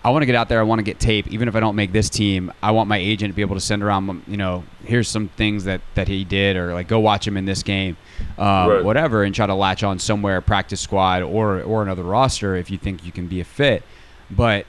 I 0.04 0.10
want 0.10 0.22
to 0.22 0.26
get 0.26 0.37
out 0.37 0.48
there. 0.48 0.60
I 0.60 0.62
want 0.62 0.78
to 0.78 0.84
get 0.84 1.00
tape. 1.00 1.26
Even 1.32 1.48
if 1.48 1.56
I 1.56 1.60
don't 1.60 1.75
make 1.75 1.90
this 1.90 2.08
team, 2.08 2.52
I 2.62 2.70
want 2.70 2.88
my 2.88 2.96
agent 2.96 3.32
to 3.32 3.34
be 3.34 3.43
able 3.43 3.56
to 3.56 3.60
send 3.60 3.82
around, 3.82 4.22
you 4.28 4.37
know, 4.37 4.62
here's 4.84 5.08
some 5.08 5.26
things 5.31 5.64
that, 5.64 5.81
that 5.96 6.06
he 6.06 6.22
did, 6.22 6.56
or 6.56 6.75
like 6.75 6.87
go 6.87 7.00
watch 7.00 7.26
him 7.26 7.37
in 7.37 7.44
this 7.44 7.64
game, 7.64 7.96
um, 8.38 8.70
Right. 8.70 8.84
whatever, 8.84 9.25
and 9.25 9.34
try 9.34 9.46
to 9.48 9.54
latch 9.54 9.82
on 9.82 9.98
somewhere, 9.98 10.40
practice 10.40 10.81
squad 10.81 11.25
or 11.25 11.60
or 11.62 11.82
another 11.82 12.04
roster 12.04 12.54
if 12.54 12.70
you 12.70 12.78
think 12.78 13.04
you 13.04 13.10
can 13.10 13.26
be 13.26 13.40
a 13.40 13.44
fit. 13.44 13.82
But 14.31 14.66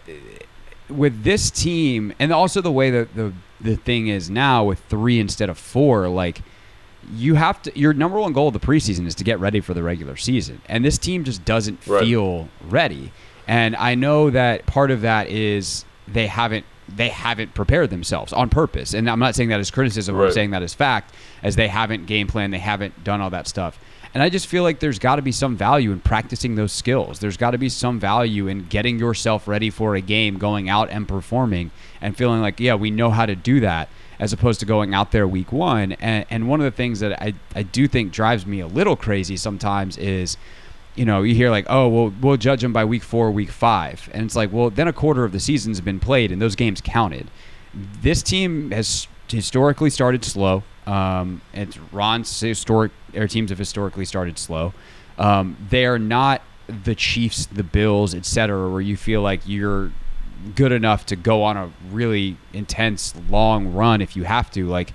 with 0.90 1.24
this 1.24 1.50
team, 1.52 2.14
and 2.20 2.32
also 2.32 2.62
the 2.62 2.72
way 2.72 2.90
that 2.92 3.16
the 3.16 3.34
the 3.60 3.76
thing 3.76 4.08
is 4.08 4.30
now 4.30 4.64
with 4.64 4.80
three 4.90 5.20
instead 5.20 5.50
of 5.50 5.58
four, 5.58 6.08
like 6.08 6.42
you 7.14 7.36
have 7.36 7.62
to 7.62 7.80
your 7.80 7.94
number 7.94 8.20
one 8.20 8.34
goal 8.34 8.48
of 8.50 8.54
the 8.54 8.60
preseason 8.60 9.06
is 9.08 9.16
to 9.16 9.24
get 9.24 9.40
ready 9.40 9.60
for 9.62 9.74
the 9.74 9.82
regular 9.82 10.18
season 10.18 10.62
and 10.68 10.84
this 10.84 10.98
team 10.98 11.24
just 11.24 11.46
doesn't 11.46 11.80
Right. 11.88 12.04
feel 12.04 12.50
ready 12.68 13.14
and 13.48 13.78
i 13.78 13.96
know 13.96 14.30
that 14.30 14.66
part 14.66 14.92
of 14.92 15.00
that 15.02 15.30
is 15.30 15.86
they 16.06 16.28
haven't 16.28 16.66
they 16.88 17.10
haven't 17.10 17.54
prepared 17.54 17.90
themselves 17.90 18.34
on 18.34 18.50
purpose. 18.50 18.94
And 18.94 19.10
i'm 19.10 19.20
not 19.20 19.36
saying 19.36 19.50
that 19.50 19.60
as 19.60 19.72
criticism 19.72 20.20
i'm 20.20 20.32
saying 20.32 20.52
that 20.52 20.64
as 20.64 20.74
fact 20.74 21.14
as 21.44 21.56
they 21.56 21.68
haven't 21.68 22.06
game 22.06 22.28
plan 22.28 22.52
they 22.52 22.60
haven't 22.60 23.04
done 23.04 23.22
all 23.22 23.30
that 23.30 23.48
stuff. 23.48 23.80
And 24.14 24.24
i 24.24 24.30
just 24.30 24.48
feel 24.48 24.64
like 24.64 24.80
there's 24.80 25.00
got 25.00 25.18
to 25.18 25.22
be 25.22 25.32
some 25.32 25.56
value 25.56 25.92
in 25.92 26.00
practicing 26.00 26.56
those 26.56 26.72
skills. 26.72 27.20
There's 27.20 27.38
got 27.38 27.52
to 27.52 27.58
be 27.58 27.70
some 27.70 28.00
value 28.00 28.48
in 28.48 28.66
getting 28.66 29.00
yourself 29.00 29.48
ready 29.48 29.70
for 29.70 29.96
a 29.96 30.02
game 30.02 30.38
going 30.38 30.70
out 30.70 30.90
and 30.90 31.08
performing 31.08 31.72
and 32.02 32.16
feeling 32.16 32.42
like 32.42 32.60
yeah 32.60 32.76
we 32.76 32.92
know 32.92 33.10
how 33.12 33.26
to 33.26 33.36
do 33.36 33.60
that 33.60 33.90
as 34.20 34.34
opposed 34.34 34.60
to 34.60 34.66
going 34.66 34.94
out 34.94 35.12
there 35.12 35.28
week 35.28 35.52
one. 35.52 35.94
And, 35.94 36.26
and 36.30 36.50
one 36.50 36.60
of 36.60 36.66
the 36.66 36.76
things 36.76 37.00
that 37.02 37.22
I, 37.22 37.34
I 37.56 37.64
do 37.64 37.88
think 37.88 38.12
drives 38.12 38.46
me 38.46 38.60
a 38.60 38.68
little 38.68 38.96
crazy 38.96 39.38
sometimes 39.38 39.98
is, 39.98 40.38
you 40.98 41.06
know, 41.06 41.22
you 41.22 41.36
hear 41.36 41.50
like, 41.52 41.66
oh, 41.70 41.88
well, 41.88 42.14
we'll 42.22 42.38
judge 42.38 42.62
them 42.62 42.74
by 42.74 42.84
week 42.84 43.04
four, 43.04 43.32
week 43.32 43.52
five. 43.52 44.10
And 44.14 44.26
it's 44.26 44.36
like, 44.36 44.52
well, 44.52 44.70
then 44.70 44.88
a 44.88 44.94
quarter 44.94 45.24
of 45.24 45.32
the 45.32 45.40
season's 45.40 45.80
been 45.80 46.00
played 46.00 46.32
and 46.32 46.42
those 46.42 46.56
games 46.56 46.82
counted. 46.82 47.30
This 48.02 48.24
team 48.24 48.72
has 48.72 49.08
historically 49.28 49.92
started 49.92 50.26
slow. 50.26 50.64
Um, 50.88 51.42
it's 51.54 51.78
Ron's 51.78 52.40
historic, 52.40 52.92
their 53.12 53.28
teams 53.28 53.52
have 53.52 53.60
historically 53.60 54.06
started 54.06 54.40
slow. 54.40 54.74
Um, 55.20 55.56
they 55.70 55.86
are 55.86 56.00
not 56.00 56.42
the 56.68 56.96
Chiefs, 56.96 57.46
the 57.46 57.64
Bills, 57.64 58.16
et 58.16 58.26
cetera, 58.26 58.70
where 58.70 58.82
you 58.82 58.98
feel 58.98 59.22
like 59.22 59.42
you're 59.46 59.92
good 60.56 60.72
enough 60.72 61.06
to 61.08 61.16
go 61.16 61.44
on 61.44 61.58
a 61.58 61.72
really 61.92 62.38
intense 62.54 63.14
long 63.30 63.74
run 63.74 64.02
if 64.02 64.16
you 64.16 64.24
have 64.24 64.50
to 64.52 64.68
like 64.68 64.94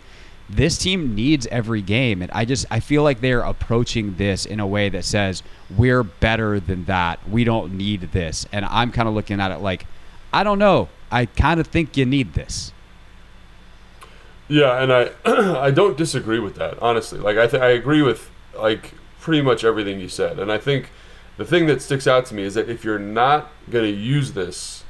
this 0.54 0.76
team 0.78 1.14
needs 1.14 1.46
every 1.46 1.80
game 1.80 2.20
and 2.20 2.30
i 2.32 2.44
just 2.44 2.66
i 2.70 2.78
feel 2.78 3.02
like 3.02 3.20
they're 3.20 3.40
approaching 3.40 4.16
this 4.16 4.44
in 4.44 4.60
a 4.60 4.66
way 4.66 4.88
that 4.88 5.04
says 5.04 5.42
we're 5.76 6.02
better 6.02 6.60
than 6.60 6.84
that. 6.84 7.18
We 7.28 7.44
don't 7.44 7.72
need 7.72 8.12
this. 8.12 8.46
And 8.52 8.64
i'm 8.66 8.92
kind 8.92 9.08
of 9.08 9.14
looking 9.14 9.40
at 9.40 9.50
it 9.50 9.58
like 9.58 9.86
i 10.32 10.44
don't 10.44 10.58
know. 10.58 10.88
I 11.10 11.26
kind 11.26 11.60
of 11.60 11.66
think 11.66 11.96
you 11.96 12.06
need 12.06 12.32
this. 12.32 12.72
Yeah, 14.48 14.82
and 14.82 14.92
I 14.92 15.10
I 15.24 15.70
don't 15.70 15.96
disagree 15.96 16.38
with 16.38 16.56
that 16.56 16.78
honestly. 16.82 17.18
Like 17.18 17.38
I 17.38 17.46
th- 17.46 17.62
I 17.62 17.68
agree 17.68 18.02
with 18.02 18.30
like 18.54 18.94
pretty 19.20 19.42
much 19.42 19.64
everything 19.64 20.00
you 20.00 20.08
said, 20.08 20.38
and 20.38 20.50
I 20.50 20.58
think 20.58 20.90
the 21.36 21.44
thing 21.44 21.66
that 21.66 21.80
sticks 21.80 22.06
out 22.06 22.26
to 22.26 22.34
me 22.34 22.42
is 22.42 22.54
that 22.54 22.68
if 22.68 22.84
you're 22.84 22.98
not 22.98 23.50
going 23.70 23.84
to 23.84 23.98
use 23.98 24.32
this 24.32 24.84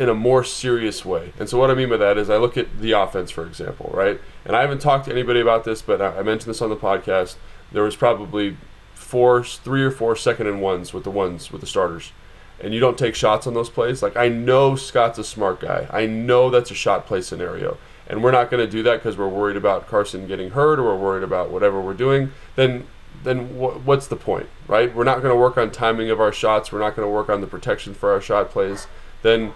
in 0.00 0.08
a 0.08 0.14
more 0.14 0.42
serious 0.42 1.04
way, 1.04 1.32
and 1.38 1.48
so 1.48 1.58
what 1.58 1.70
I 1.70 1.74
mean 1.74 1.90
by 1.90 1.98
that 1.98 2.18
is 2.18 2.30
I 2.30 2.36
look 2.38 2.56
at 2.56 2.80
the 2.80 2.92
offense, 2.92 3.30
for 3.30 3.46
example, 3.46 3.90
right? 3.92 4.20
And 4.44 4.56
I 4.56 4.62
haven't 4.62 4.80
talked 4.80 5.04
to 5.04 5.12
anybody 5.12 5.40
about 5.40 5.64
this, 5.64 5.82
but 5.82 6.00
I 6.00 6.22
mentioned 6.22 6.50
this 6.50 6.62
on 6.62 6.70
the 6.70 6.76
podcast. 6.76 7.36
There 7.70 7.82
was 7.82 7.94
probably 7.94 8.56
four, 8.94 9.44
three 9.44 9.82
or 9.82 9.90
four 9.90 10.16
second 10.16 10.46
and 10.46 10.60
ones 10.60 10.92
with 10.92 11.04
the 11.04 11.10
ones 11.10 11.52
with 11.52 11.60
the 11.60 11.66
starters 11.66 12.12
and 12.60 12.74
you 12.74 12.80
don't 12.80 12.98
take 12.98 13.14
shots 13.14 13.46
on 13.46 13.54
those 13.54 13.70
plays, 13.70 14.02
like 14.02 14.16
I 14.16 14.28
know 14.28 14.76
Scott's 14.76 15.18
a 15.18 15.24
smart 15.24 15.60
guy. 15.60 15.86
I 15.90 16.06
know 16.06 16.50
that's 16.50 16.70
a 16.70 16.74
shot 16.74 17.06
play 17.06 17.22
scenario. 17.22 17.78
And 18.06 18.22
we're 18.22 18.32
not 18.32 18.50
going 18.50 18.64
to 18.64 18.70
do 18.70 18.82
that 18.82 18.96
because 18.96 19.16
we're 19.16 19.28
worried 19.28 19.56
about 19.56 19.86
Carson 19.86 20.26
getting 20.26 20.50
hurt 20.50 20.78
or 20.78 20.84
we're 20.84 20.96
worried 20.96 21.22
about 21.22 21.50
whatever 21.50 21.80
we're 21.80 21.94
doing. 21.94 22.32
Then, 22.56 22.86
then 23.22 23.50
wh- 23.58 23.86
what's 23.86 24.08
the 24.08 24.16
point, 24.16 24.48
right? 24.66 24.94
We're 24.94 25.04
not 25.04 25.22
going 25.22 25.32
to 25.32 25.40
work 25.40 25.56
on 25.56 25.70
timing 25.70 26.10
of 26.10 26.20
our 26.20 26.32
shots. 26.32 26.72
We're 26.72 26.80
not 26.80 26.96
going 26.96 27.06
to 27.06 27.12
work 27.12 27.28
on 27.28 27.40
the 27.40 27.46
protection 27.46 27.94
for 27.94 28.12
our 28.12 28.20
shot 28.20 28.50
plays. 28.50 28.88
Then, 29.22 29.52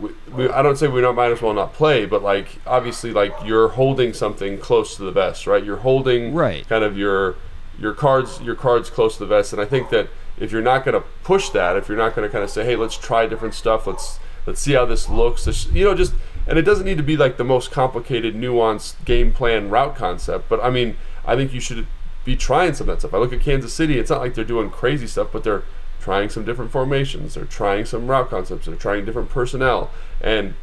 we, 0.00 0.10
we, 0.32 0.48
I 0.48 0.62
don't 0.62 0.76
say 0.76 0.88
we 0.88 1.00
not 1.00 1.14
might 1.14 1.30
as 1.32 1.42
well 1.42 1.54
not 1.54 1.72
play, 1.74 2.06
but 2.06 2.22
like 2.22 2.58
obviously 2.66 3.12
like 3.12 3.32
you're 3.44 3.68
holding 3.68 4.12
something 4.12 4.58
close 4.58 4.96
to 4.96 5.02
the 5.02 5.12
vest, 5.12 5.46
right? 5.46 5.64
You're 5.64 5.78
holding 5.78 6.34
Right. 6.34 6.66
kind 6.68 6.84
of 6.84 6.96
your 6.96 7.36
your 7.78 7.92
cards 7.92 8.40
your 8.40 8.54
cards 8.54 8.90
close 8.90 9.14
to 9.14 9.20
the 9.20 9.26
vest, 9.26 9.52
and 9.52 9.60
I 9.60 9.64
think 9.64 9.90
that 9.90 10.08
if 10.38 10.52
you're 10.52 10.62
not 10.62 10.84
going 10.84 10.94
to 11.00 11.06
push 11.22 11.50
that, 11.50 11.76
if 11.76 11.88
you're 11.88 11.98
not 11.98 12.14
going 12.14 12.26
to 12.26 12.32
kind 12.32 12.42
of 12.42 12.50
say, 12.50 12.64
hey, 12.64 12.76
let's 12.76 12.96
try 12.96 13.26
different 13.26 13.54
stuff, 13.54 13.86
let's 13.86 14.18
let's 14.46 14.60
see 14.60 14.72
how 14.72 14.86
this 14.86 15.08
looks, 15.08 15.44
this, 15.44 15.66
you 15.66 15.84
know, 15.84 15.94
just 15.94 16.14
and 16.46 16.58
it 16.58 16.62
doesn't 16.62 16.86
need 16.86 16.96
to 16.96 17.02
be 17.02 17.16
like 17.16 17.36
the 17.36 17.44
most 17.44 17.70
complicated, 17.70 18.34
nuanced 18.34 19.04
game 19.04 19.32
plan 19.32 19.68
route 19.70 19.94
concept, 19.96 20.48
but 20.48 20.62
I 20.62 20.70
mean, 20.70 20.96
I 21.26 21.36
think 21.36 21.52
you 21.52 21.60
should 21.60 21.86
be 22.24 22.36
trying 22.36 22.74
some 22.74 22.88
of 22.88 22.96
that 22.96 23.00
stuff. 23.00 23.14
I 23.14 23.18
look 23.18 23.32
at 23.32 23.40
Kansas 23.40 23.72
City; 23.72 23.98
it's 23.98 24.10
not 24.10 24.20
like 24.20 24.34
they're 24.34 24.44
doing 24.44 24.70
crazy 24.70 25.06
stuff, 25.06 25.28
but 25.32 25.44
they're 25.44 25.62
trying 26.00 26.28
some 26.28 26.44
different 26.44 26.70
formations. 26.70 27.34
They're 27.34 27.44
trying 27.44 27.84
some 27.84 28.06
route 28.06 28.30
concepts. 28.30 28.66
They're 28.66 28.76
trying 28.76 29.04
different 29.04 29.30
personnel, 29.30 29.90
and 30.20 30.54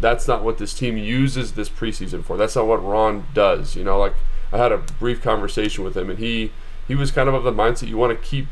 that's 0.00 0.26
not 0.28 0.42
what 0.42 0.58
this 0.58 0.74
team 0.74 0.96
uses 0.96 1.52
this 1.52 1.68
preseason 1.68 2.24
for. 2.24 2.36
That's 2.36 2.56
not 2.56 2.66
what 2.66 2.84
Ron 2.84 3.26
does. 3.34 3.76
You 3.76 3.84
know, 3.84 3.98
like 3.98 4.14
I 4.52 4.58
had 4.58 4.72
a 4.72 4.78
brief 4.78 5.22
conversation 5.22 5.84
with 5.84 5.96
him, 5.96 6.10
and 6.10 6.18
he 6.18 6.52
he 6.86 6.94
was 6.94 7.10
kind 7.10 7.28
of 7.28 7.34
of 7.34 7.44
the 7.44 7.52
mindset 7.52 7.88
you 7.88 7.96
want 7.96 8.18
to 8.18 8.26
keep 8.26 8.46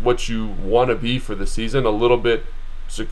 what 0.00 0.28
you 0.28 0.46
want 0.46 0.88
to 0.88 0.94
be 0.94 1.18
for 1.18 1.34
the 1.34 1.46
season 1.46 1.84
a 1.84 1.90
little 1.90 2.16
bit 2.16 2.44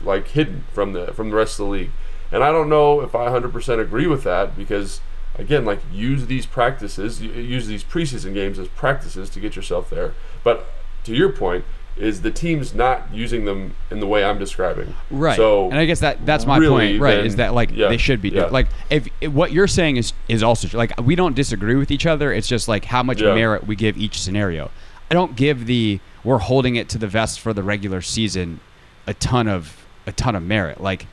like 0.03 0.29
hidden 0.29 0.63
from 0.73 0.93
the 0.93 1.07
from 1.13 1.29
the 1.29 1.35
rest 1.35 1.59
of 1.59 1.65
the 1.65 1.71
league. 1.71 1.91
And 2.31 2.43
I 2.43 2.51
don't 2.51 2.69
know 2.69 3.01
if 3.01 3.15
I 3.15 3.27
100% 3.27 3.79
agree 3.79 4.05
with 4.05 4.23
that 4.23 4.55
because 4.55 5.01
again, 5.35 5.65
like 5.65 5.79
use 5.91 6.27
these 6.27 6.45
practices, 6.45 7.21
use 7.21 7.67
these 7.67 7.83
preseason 7.83 8.33
games 8.33 8.59
as 8.59 8.67
practices 8.69 9.29
to 9.31 9.39
get 9.39 9.55
yourself 9.55 9.89
there. 9.89 10.13
But 10.43 10.67
to 11.05 11.15
your 11.15 11.31
point, 11.31 11.65
is 11.99 12.21
the 12.21 12.31
team's 12.31 12.73
not 12.73 13.13
using 13.13 13.45
them 13.45 13.75
in 13.91 13.99
the 13.99 14.07
way 14.07 14.23
I'm 14.23 14.39
describing. 14.39 14.95
Right. 15.11 15.35
So 15.35 15.69
and 15.69 15.77
I 15.77 15.85
guess 15.85 15.99
that 15.99 16.25
that's 16.25 16.45
my 16.45 16.57
really, 16.57 16.91
point. 16.93 17.01
Right. 17.01 17.15
then- 17.17 17.25
is 17.25 17.35
that 17.35 17.53
like 17.53 17.71
yeah, 17.71 17.89
they 17.89 17.97
should 17.97 18.21
be 18.21 18.29
yeah. 18.29 18.45
like 18.45 18.67
if, 18.89 19.07
if 19.21 19.31
what 19.31 19.51
you're 19.51 19.67
saying 19.67 19.97
is 19.97 20.13
is 20.27 20.41
also 20.41 20.67
true. 20.67 20.77
like 20.77 20.99
we 21.01 21.15
don't 21.15 21.35
disagree 21.35 21.75
with 21.75 21.91
each 21.91 22.05
other. 22.05 22.31
It's 22.31 22.47
just 22.47 22.67
like 22.67 22.85
how 22.85 23.03
much 23.03 23.21
Yeah. 23.21 23.35
merit 23.35 23.67
we 23.67 23.75
give 23.75 23.97
each 23.97 24.19
scenario. 24.19 24.71
I 25.11 25.13
don't 25.13 25.35
give 25.35 25.65
the 25.65 25.99
we're 26.23 26.37
holding 26.37 26.75
it 26.75 26.89
to 26.89 26.97
the 26.97 27.07
vest 27.07 27.39
for 27.39 27.53
the 27.53 27.63
regular 27.63 28.01
season 28.01 28.59
a 29.05 29.13
ton 29.13 29.47
of 29.47 29.85
a 30.07 30.11
ton 30.11 30.35
of 30.35 30.43
merit. 30.43 30.81
Like 30.81 31.07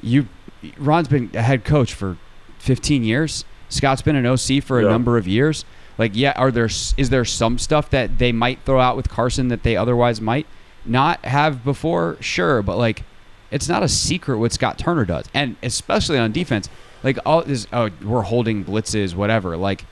you, 0.00 0.28
Ron's 0.76 1.08
been 1.08 1.30
a 1.34 1.42
head 1.42 1.64
coach 1.64 1.94
for 1.94 2.16
15 2.58 3.02
years. 3.02 3.44
Scott's 3.68 4.02
been 4.02 4.16
an 4.16 4.26
OC 4.26 4.62
for 4.62 4.80
a 4.80 4.82
number 4.82 5.18
of 5.18 5.26
years. 5.26 5.64
Like, 5.98 6.12
yeah, 6.14 6.32
are 6.36 6.50
there 6.50 6.66
is 6.96 7.10
there 7.10 7.24
some 7.24 7.58
stuff 7.58 7.90
that 7.90 8.18
they 8.18 8.32
might 8.32 8.60
throw 8.64 8.80
out 8.80 8.96
with 8.96 9.08
Carson 9.08 9.48
that 9.48 9.64
they 9.64 9.76
otherwise 9.76 10.20
might 10.20 10.46
not 10.84 11.24
have 11.24 11.64
before? 11.64 12.16
Sure, 12.20 12.62
but 12.62 12.78
like, 12.78 13.02
it's 13.50 13.68
not 13.68 13.82
a 13.82 13.88
secret 13.88 14.38
what 14.38 14.52
Scott 14.52 14.78
Turner 14.78 15.04
does, 15.04 15.26
and 15.34 15.56
especially 15.62 16.18
on 16.18 16.32
defense. 16.32 16.68
Like 17.02 17.18
all 17.26 17.42
this, 17.42 17.66
oh, 17.72 17.90
we're 18.04 18.22
holding 18.22 18.64
blitzes, 18.64 19.14
whatever. 19.14 19.56
Like, 19.56 19.84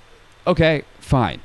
okay, 0.46 0.84
fine 1.00 1.40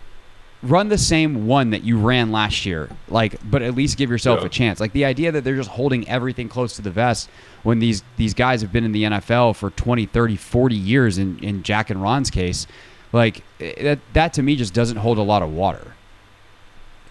run 0.63 0.89
the 0.89 0.97
same 0.99 1.47
one 1.47 1.71
that 1.71 1.83
you 1.83 1.97
ran 1.97 2.31
last 2.31 2.67
year 2.67 2.87
like 3.07 3.35
but 3.49 3.63
at 3.63 3.73
least 3.73 3.97
give 3.97 4.11
yourself 4.11 4.41
Yeah. 4.41 4.45
a 4.45 4.49
chance 4.49 4.79
like 4.79 4.93
the 4.93 5.05
idea 5.05 5.31
that 5.31 5.43
they're 5.43 5.55
just 5.55 5.71
holding 5.71 6.07
everything 6.07 6.47
close 6.49 6.75
to 6.75 6.83
the 6.83 6.91
vest 6.91 7.31
when 7.63 7.79
these 7.79 8.03
these 8.17 8.35
guys 8.35 8.61
have 8.61 8.71
been 8.71 8.83
in 8.83 8.91
the 8.91 9.01
NFL 9.01 9.55
for 9.55 9.71
20 9.71 10.05
30 10.05 10.35
40 10.35 10.75
years 10.75 11.17
in 11.17 11.39
in 11.39 11.63
Jack 11.63 11.89
and 11.89 11.99
Ron's 11.99 12.29
case 12.29 12.67
like 13.11 13.43
eh, 13.59 13.83
that 13.83 13.99
that 14.13 14.33
to 14.33 14.43
me 14.43 14.55
just 14.55 14.73
doesn't 14.73 14.97
hold 14.97 15.17
a 15.17 15.23
lot 15.23 15.41
of 15.41 15.51
water 15.51 15.93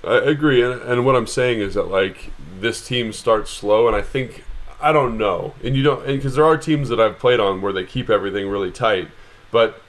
I 0.02 0.16
agree, 0.16 0.62
and, 0.62 0.80
and 0.80 1.04
what 1.04 1.14
I'm 1.14 1.26
saying 1.26 1.60
is 1.60 1.74
that 1.74 1.88
like 1.88 2.30
this 2.58 2.86
team 2.86 3.12
starts 3.12 3.50
slow, 3.50 3.86
and 3.86 3.94
I 3.94 4.02
think 4.02 4.44
I 4.80 4.92
don't 4.92 5.18
know, 5.18 5.54
and 5.62 5.76
you 5.76 5.82
don't, 5.82 6.06
because 6.06 6.34
there 6.34 6.44
are 6.44 6.56
teams 6.56 6.88
that 6.88 6.98
I've 6.98 7.18
played 7.18 7.38
on 7.38 7.60
where 7.60 7.72
they 7.72 7.84
keep 7.84 8.08
everything 8.08 8.48
really 8.48 8.70
tight, 8.70 9.08
but 9.50 9.82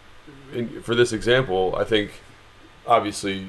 in, 0.54 0.82
for 0.82 0.96
this 0.96 1.14
example, 1.14 1.74
I 1.78 1.86
think 1.86 2.22
obviously, 2.86 3.48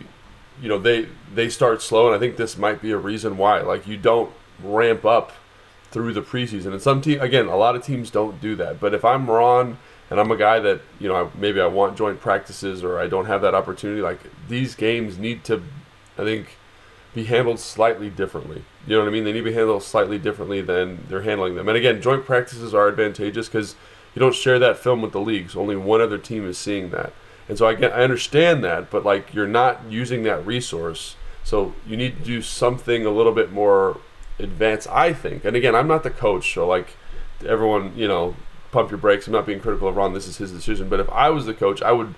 you 0.61 0.69
know 0.69 0.79
they 0.79 1.09
they 1.35 1.49
start 1.49 1.83
slow, 1.83 2.07
and 2.07 2.15
I 2.15 2.19
think 2.21 2.37
this 2.37 2.57
might 2.57 2.81
be 2.81 2.93
a 2.93 2.99
reason 2.99 3.37
why. 3.37 3.61
Like 3.61 3.89
you 3.89 3.97
don't 3.97 4.33
ramp 4.63 5.05
up 5.05 5.33
through 5.91 6.13
the 6.13 6.23
preseason, 6.23 6.67
and 6.67 6.81
some 6.81 7.01
team 7.01 7.21
again, 7.21 7.47
a 7.47 7.57
lot 7.57 7.75
of 7.75 7.85
teams 7.85 8.09
don't 8.09 8.41
do 8.41 8.55
that. 8.57 8.79
But 8.79 8.95
if 8.95 9.05
I'm 9.05 9.29
Ron 9.29 9.79
and 10.13 10.21
I'm 10.21 10.31
a 10.31 10.37
guy 10.37 10.61
that 10.61 10.83
you 11.01 11.09
know 11.09 11.33
maybe 11.35 11.59
I 11.59 11.67
want 11.67 11.97
joint 11.97 12.21
practices 12.21 12.85
or 12.85 12.99
I 12.99 13.09
don't 13.09 13.25
have 13.25 13.41
that 13.41 13.55
opportunity, 13.55 14.03
like 14.03 14.21
these 14.47 14.75
games 14.75 15.17
need 15.17 15.43
to, 15.45 15.63
I 16.19 16.25
think, 16.25 16.59
be 17.15 17.25
handled 17.25 17.59
slightly 17.59 18.11
differently. 18.11 18.63
You 18.87 18.97
know 18.97 19.01
what 19.01 19.09
I 19.09 19.11
mean? 19.11 19.25
They 19.25 19.33
need 19.33 19.39
to 19.39 19.45
be 19.45 19.55
handled 19.55 19.83
slightly 19.83 20.19
differently 20.19 20.61
than 20.61 21.07
they're 21.09 21.23
handling 21.23 21.55
them. 21.55 21.67
And 21.67 21.79
again, 21.79 22.03
joint 22.03 22.27
practices 22.27 22.75
are 22.75 22.89
advantageous 22.89 23.49
because 23.49 23.75
you 24.15 24.21
don't 24.21 24.35
share 24.35 24.59
that 24.59 24.77
film 24.77 25.01
with 25.01 25.13
the 25.13 25.21
leagues. 25.21 25.57
Only 25.57 25.77
one 25.77 26.03
other 26.03 26.19
team 26.19 26.47
is 26.47 26.59
seeing 26.59 26.91
that. 26.91 27.15
And 27.49 27.57
so 27.57 27.67
I 27.67 27.75
get, 27.75 27.95
I 27.95 28.03
understand 28.03 28.63
that, 28.65 28.91
but 28.91 29.07
like 29.07 29.33
you're 29.33 29.49
not 29.49 29.81
using 29.89 30.25
that 30.25 30.45
resource, 30.45 31.17
so 31.43 31.75
you 31.87 31.97
need 31.97 32.19
to 32.19 32.23
do 32.23 32.43
something 32.43 33.07
a 33.07 33.11
little 33.11 33.33
bit 33.33 33.51
more 33.51 33.99
advanced, 34.39 34.89
I 34.91 35.15
think. 35.15 35.47
And 35.47 35.57
again, 35.57 35.75
I'm 35.75 35.89
not 35.89 36.03
the 36.03 36.11
coach, 36.11 36.53
so 36.53 36.67
like 36.67 36.89
everyone, 37.47 37.95
you 37.97 38.07
know, 38.07 38.37
pump 38.73 38.91
your 38.91 38.99
brakes. 38.99 39.27
I'm 39.29 39.33
not 39.33 39.47
being 39.47 39.61
critical 39.61 39.87
of 39.89 39.97
Ron. 39.97 40.13
This 40.15 40.27
is 40.27 40.39
his 40.39 40.51
decision. 40.51 40.89
But 40.89 40.99
if 40.99 41.09
I 41.11 41.31
was 41.31 41.47
the 41.47 41.55
coach, 41.55 41.81
I 41.83 41.93
would 41.93 42.15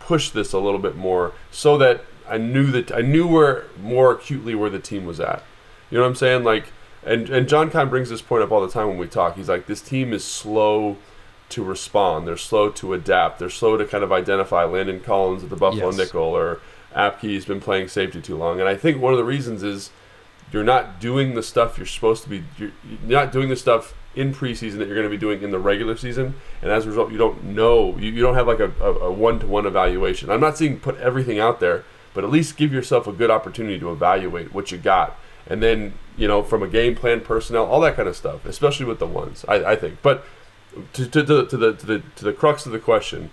push 0.00 0.30
this 0.30 0.52
a 0.52 0.58
little 0.58 0.78
bit 0.80 0.96
more 0.96 1.32
so 1.50 1.76
that 1.78 2.04
I 2.28 2.38
knew 2.38 2.66
that 2.70 2.90
I 2.92 3.02
knew 3.02 3.26
where 3.26 3.64
more 3.80 4.12
acutely 4.12 4.54
where 4.54 4.70
the 4.70 4.78
team 4.78 5.04
was 5.04 5.20
at. 5.20 5.42
You 5.90 5.98
know 5.98 6.02
what 6.04 6.08
I'm 6.10 6.14
saying? 6.16 6.44
Like, 6.44 6.72
and 7.04 7.28
and 7.28 7.48
John 7.48 7.70
kind 7.70 7.82
of 7.84 7.90
brings 7.90 8.08
this 8.08 8.22
point 8.22 8.42
up 8.42 8.50
all 8.50 8.60
the 8.60 8.72
time 8.72 8.88
when 8.88 8.98
we 8.98 9.06
talk. 9.06 9.36
He's 9.36 9.48
like, 9.48 9.66
this 9.66 9.80
team 9.82 10.12
is 10.12 10.24
slow 10.24 10.96
to 11.50 11.62
respond. 11.62 12.26
They're 12.26 12.36
slow 12.36 12.70
to 12.70 12.92
adapt. 12.94 13.38
They're 13.38 13.50
slow 13.50 13.76
to 13.76 13.84
kind 13.84 14.02
of 14.02 14.10
identify 14.12 14.64
Landon 14.64 15.00
Collins 15.00 15.44
at 15.44 15.50
the 15.50 15.56
Buffalo 15.56 15.86
Yes. 15.90 15.96
nickel 15.96 16.22
or 16.22 16.60
Apke's 16.94 17.44
been 17.44 17.60
playing 17.60 17.86
safety 17.88 18.20
too 18.20 18.36
long. 18.36 18.58
And 18.58 18.68
I 18.68 18.74
think 18.74 19.00
one 19.00 19.12
of 19.12 19.18
the 19.18 19.24
reasons 19.24 19.62
is 19.62 19.90
you're 20.52 20.64
not 20.64 21.00
doing 21.00 21.34
the 21.34 21.42
stuff 21.42 21.76
you're 21.76 21.86
supposed 21.86 22.22
to 22.24 22.28
be. 22.28 22.44
You're, 22.58 22.72
not 23.04 23.32
doing 23.32 23.48
the 23.48 23.56
stuff 23.56 23.94
in 24.14 24.32
preseason 24.32 24.78
that 24.78 24.86
you're 24.86 24.96
going 24.96 25.04
to 25.04 25.10
be 25.10 25.18
doing 25.18 25.42
in 25.42 25.50
the 25.50 25.58
regular 25.58 25.96
season, 25.96 26.34
and 26.62 26.70
as 26.70 26.86
a 26.86 26.88
result, 26.88 27.12
you 27.12 27.18
don't 27.18 27.42
know. 27.44 27.96
You, 27.98 28.10
you 28.10 28.22
don't 28.22 28.34
have 28.34 28.46
like 28.46 28.60
a, 28.60 28.72
a, 28.80 28.92
a 29.08 29.12
one-to-one 29.12 29.66
evaluation. 29.66 30.30
I'm 30.30 30.40
not 30.40 30.56
saying 30.56 30.80
put 30.80 30.96
everything 30.98 31.38
out 31.38 31.60
there, 31.60 31.84
but 32.14 32.24
at 32.24 32.30
least 32.30 32.56
give 32.56 32.72
yourself 32.72 33.06
a 33.06 33.12
good 33.12 33.30
opportunity 33.30 33.78
to 33.78 33.90
evaluate 33.90 34.54
what 34.54 34.70
you 34.70 34.78
got, 34.78 35.18
and 35.46 35.62
then 35.62 35.94
you 36.16 36.28
know 36.28 36.42
from 36.42 36.62
a 36.62 36.68
game 36.68 36.94
plan, 36.94 37.20
personnel, 37.20 37.66
all 37.66 37.80
that 37.80 37.96
kind 37.96 38.08
of 38.08 38.16
stuff, 38.16 38.46
especially 38.46 38.86
with 38.86 38.98
the 38.98 39.06
ones. 39.06 39.44
I, 39.48 39.72
I 39.72 39.76
think, 39.76 40.00
but 40.00 40.24
to, 40.94 41.08
to, 41.08 41.24
to, 41.24 41.46
to 41.46 41.56
the 41.56 41.72
to 41.74 41.86
the 41.86 42.02
to 42.16 42.24
the 42.24 42.32
crux 42.32 42.66
of 42.66 42.72
the 42.72 42.78
question. 42.78 43.30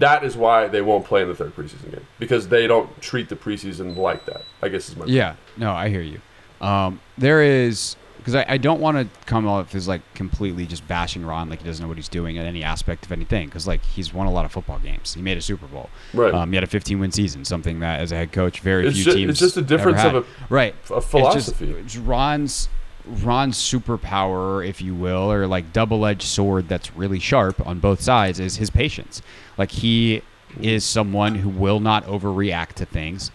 That 0.00 0.24
is 0.24 0.36
why 0.36 0.66
they 0.66 0.82
won't 0.82 1.04
play 1.04 1.22
in 1.22 1.28
the 1.28 1.36
third 1.36 1.54
preseason 1.54 1.92
game 1.92 2.04
because 2.18 2.48
they 2.48 2.66
don't 2.66 3.00
treat 3.00 3.28
the 3.28 3.36
preseason 3.36 3.96
like 3.96 4.26
that. 4.26 4.42
I 4.60 4.68
guess 4.68 4.88
is 4.88 4.96
my 4.96 5.04
Yeah, 5.04 5.36
no, 5.56 5.70
I 5.70 5.88
hear 5.88 6.00
you. 6.00 6.20
Um, 6.64 7.00
there 7.18 7.42
is 7.42 7.96
because 8.18 8.34
I, 8.36 8.46
I 8.48 8.56
don't 8.56 8.80
want 8.80 8.96
to 8.96 9.26
come 9.26 9.46
off 9.46 9.74
as 9.74 9.86
like 9.86 10.00
completely 10.14 10.64
just 10.64 10.88
bashing 10.88 11.26
Ron 11.26 11.50
like 11.50 11.58
he 11.60 11.66
doesn't 11.66 11.82
know 11.82 11.88
what 11.88 11.98
he's 11.98 12.08
doing 12.08 12.38
at 12.38 12.46
any 12.46 12.62
aspect 12.64 13.04
of 13.04 13.12
anything 13.12 13.48
because 13.48 13.66
like 13.66 13.84
he's 13.84 14.14
won 14.14 14.26
a 14.26 14.32
lot 14.32 14.46
of 14.46 14.52
football 14.52 14.78
games. 14.78 15.12
He 15.12 15.20
made 15.20 15.36
a 15.36 15.42
Super 15.42 15.66
Bowl. 15.66 15.90
Right. 16.14 16.32
Um, 16.32 16.48
he 16.50 16.54
had 16.56 16.64
a 16.64 16.68
15 16.68 16.98
win 17.00 17.12
season, 17.12 17.44
something 17.44 17.80
that 17.80 18.00
as 18.00 18.12
a 18.12 18.16
head 18.16 18.32
coach, 18.32 18.60
very 18.60 18.86
It's 18.86 18.96
few 18.96 19.04
ju- 19.04 19.12
teams. 19.14 19.30
it's 19.32 19.40
just 19.40 19.56
a 19.58 19.62
difference 19.62 20.02
of 20.04 20.14
a- 20.14 20.24
right 20.48 20.74
a 20.74 20.78
It's 20.78 20.88
just- 20.88 21.10
philosophy. 21.10 21.70
It's 21.72 21.96
Ron's 21.98 22.68
Ron's 23.06 23.58
superpower, 23.58 24.66
if 24.66 24.80
you 24.80 24.94
will, 24.94 25.30
or 25.30 25.46
like 25.46 25.74
double-edged 25.74 26.22
sword 26.22 26.68
that's 26.68 26.96
really 26.96 27.18
sharp 27.18 27.64
on 27.66 27.78
both 27.78 28.00
sides 28.00 28.40
is 28.40 28.56
his 28.56 28.70
patience. 28.70 29.20
Like 29.58 29.70
he 29.70 30.22
is 30.60 30.84
someone 30.84 31.34
who 31.34 31.50
will 31.50 31.80
not 31.80 32.06
overreact 32.06 32.74
to 32.74 32.86
things. 32.86 33.30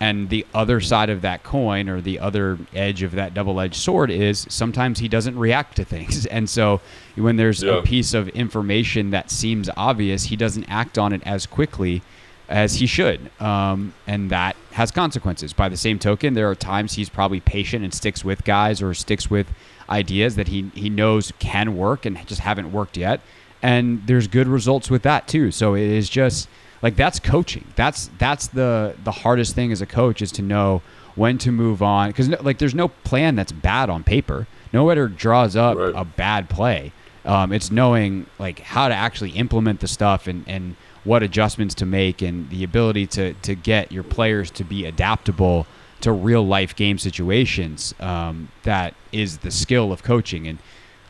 And 0.00 0.28
the 0.28 0.44
other 0.52 0.80
side 0.80 1.08
of 1.08 1.22
that 1.22 1.44
coin, 1.44 1.88
or 1.88 2.00
the 2.00 2.18
other 2.18 2.58
edge 2.74 3.02
of 3.02 3.12
that 3.12 3.32
double-edged 3.32 3.76
sword, 3.76 4.10
is 4.10 4.44
sometimes 4.50 4.98
he 4.98 5.08
doesn't 5.08 5.38
react 5.38 5.76
to 5.76 5.84
things. 5.84 6.26
And 6.30 6.50
so, 6.50 6.80
when 7.14 7.36
there's 7.36 7.62
Yeah. 7.62 7.78
a 7.78 7.82
piece 7.82 8.12
of 8.12 8.28
information 8.30 9.10
that 9.10 9.30
seems 9.30 9.70
obvious, 9.76 10.24
he 10.24 10.36
doesn't 10.36 10.64
act 10.68 10.98
on 10.98 11.12
it 11.12 11.22
as 11.24 11.46
quickly 11.46 12.02
as 12.48 12.74
he 12.76 12.86
should. 12.86 13.30
Um, 13.40 13.94
and 14.06 14.30
that 14.30 14.56
has 14.72 14.90
consequences. 14.90 15.52
By 15.52 15.68
the 15.68 15.76
same 15.76 15.98
token, 15.98 16.34
there 16.34 16.50
are 16.50 16.54
times 16.56 16.94
he's 16.94 17.08
probably 17.08 17.40
patient 17.40 17.84
and 17.84 17.94
sticks 17.94 18.24
with 18.24 18.44
guys 18.44 18.82
or 18.82 18.92
sticks 18.94 19.30
with 19.30 19.46
ideas 19.88 20.34
that 20.36 20.48
he, 20.48 20.70
he 20.74 20.90
knows 20.90 21.32
can 21.38 21.76
work 21.76 22.04
and 22.04 22.18
just 22.26 22.40
haven't 22.40 22.72
worked 22.72 22.96
yet. 22.96 23.20
And 23.62 24.02
there's 24.06 24.26
good 24.26 24.46
results 24.48 24.90
with 24.90 25.02
that 25.02 25.26
too. 25.28 25.50
So 25.52 25.74
it 25.74 25.82
is 25.88 26.08
just 26.10 26.48
like 26.84 26.96
that's 26.96 27.18
coaching. 27.18 27.64
That's 27.76 28.10
that's 28.18 28.46
the 28.48 28.94
the 29.02 29.10
hardest 29.10 29.54
thing 29.54 29.72
as 29.72 29.80
a 29.80 29.86
coach 29.86 30.20
is 30.20 30.30
to 30.32 30.42
know 30.42 30.82
when 31.14 31.38
to 31.38 31.50
move 31.50 31.82
on 31.82 32.10
because 32.10 32.28
like 32.42 32.58
there's 32.58 32.74
no 32.74 32.88
plan 32.88 33.34
that's 33.36 33.52
bad 33.52 33.88
on 33.88 34.04
paper. 34.04 34.46
No 34.72 34.84
one 34.84 35.14
draws 35.16 35.56
up 35.56 35.78
Right. 35.78 35.94
a 35.96 36.04
bad 36.04 36.50
play. 36.50 36.92
Um, 37.24 37.52
it's 37.52 37.70
knowing 37.70 38.26
like 38.38 38.58
how 38.60 38.88
to 38.88 38.94
actually 38.94 39.30
implement 39.30 39.80
the 39.80 39.88
stuff 39.88 40.26
and, 40.26 40.44
and 40.46 40.76
what 41.04 41.22
adjustments 41.22 41.74
to 41.76 41.86
make 41.86 42.20
and 42.20 42.50
the 42.50 42.62
ability 42.62 43.06
to, 43.06 43.32
to 43.32 43.54
get 43.54 43.90
your 43.90 44.02
players 44.02 44.50
to 44.50 44.64
be 44.64 44.84
adaptable 44.84 45.66
to 46.02 46.12
real 46.12 46.46
life 46.46 46.76
game 46.76 46.98
situations. 46.98 47.94
Um, 47.98 48.48
that 48.64 48.94
is 49.10 49.38
the 49.38 49.50
skill 49.50 49.90
of 49.90 50.02
coaching. 50.02 50.46
And 50.48 50.58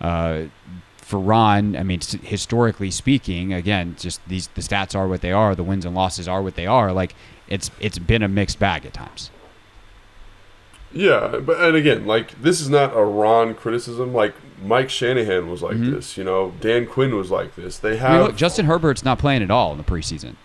uh, 0.00 0.42
for 1.04 1.18
Ron, 1.18 1.76
I 1.76 1.82
mean, 1.82 2.00
historically 2.00 2.90
speaking, 2.90 3.52
again, 3.52 3.94
just 3.98 4.26
these 4.26 4.48
the 4.48 4.62
stats 4.62 4.94
are 4.94 5.06
what 5.06 5.20
they 5.20 5.32
are. 5.32 5.54
The 5.54 5.62
wins 5.62 5.84
and 5.84 5.94
losses 5.94 6.26
are 6.26 6.42
what 6.42 6.54
they 6.56 6.66
are. 6.66 6.92
Like 6.92 7.14
it's 7.46 7.70
it's 7.78 7.98
been 7.98 8.22
a 8.22 8.28
mixed 8.28 8.58
bag 8.58 8.86
at 8.86 8.94
times. 8.94 9.30
Yeah, 10.92 11.40
but 11.44 11.60
and 11.60 11.76
again, 11.76 12.06
like 12.06 12.40
this 12.40 12.60
is 12.60 12.70
not 12.70 12.96
a 12.96 13.04
Ron 13.04 13.54
criticism. 13.54 14.14
Like 14.14 14.34
Mike 14.62 14.88
Shanahan 14.88 15.50
was 15.50 15.60
like 15.60 15.78
this, 15.78 16.16
you 16.16 16.24
know. 16.24 16.54
Dan 16.60 16.86
Quinn 16.86 17.16
was 17.16 17.30
like 17.30 17.54
this. 17.56 17.78
They 17.78 17.96
have 17.96 18.06
Mm-hmm. 18.08 18.14
I 18.14 18.18
mean, 18.18 18.26
look, 18.28 18.36
Justin 18.36 18.66
Herbert's 18.66 19.04
not 19.04 19.18
playing 19.18 19.42
at 19.42 19.50
all 19.50 19.72
in 19.72 19.78
the 19.78 19.84
preseason. 19.84 20.36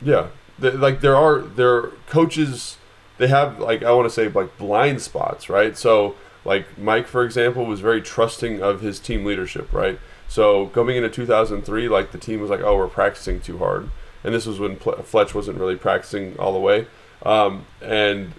Yeah, 0.00 0.28
Th- 0.60 0.74
like 0.74 1.00
there 1.00 1.16
are 1.16 1.40
there 1.40 1.74
are 1.74 1.92
coaches. 2.06 2.76
They 3.18 3.28
have 3.28 3.58
like 3.58 3.82
I 3.82 3.90
want 3.92 4.06
to 4.06 4.14
say 4.14 4.28
like 4.28 4.56
blind 4.58 5.00
spots, 5.02 5.48
right? 5.48 5.76
So 5.76 6.14
like 6.46 6.78
Mike, 6.78 7.06
for 7.06 7.24
example, 7.24 7.66
was 7.66 7.80
very 7.80 8.00
trusting 8.00 8.62
of 8.62 8.80
his 8.80 9.00
team 9.00 9.24
leadership, 9.24 9.72
right? 9.72 9.98
So 10.28 10.66
coming 10.68 10.96
into 10.96 11.08
2003, 11.08 11.88
like 11.88 12.12
the 12.12 12.18
team 12.18 12.40
was 12.40 12.50
like, 12.50 12.60
oh, 12.60 12.76
we're 12.76 12.88
practicing 12.88 13.40
too 13.40 13.58
hard, 13.58 13.90
and 14.24 14.34
this 14.34 14.46
was 14.46 14.58
when 14.58 14.76
Fletch 14.76 15.34
wasn't 15.34 15.58
really 15.58 15.76
practicing 15.76 16.38
all 16.38 16.52
the 16.52 16.58
way, 16.58 16.86
um, 17.24 17.66
and 17.82 18.32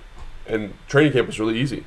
and 0.48 0.74
training 0.88 1.14
camp 1.14 1.28
was 1.28 1.40
really 1.40 1.60
easy, 1.60 1.84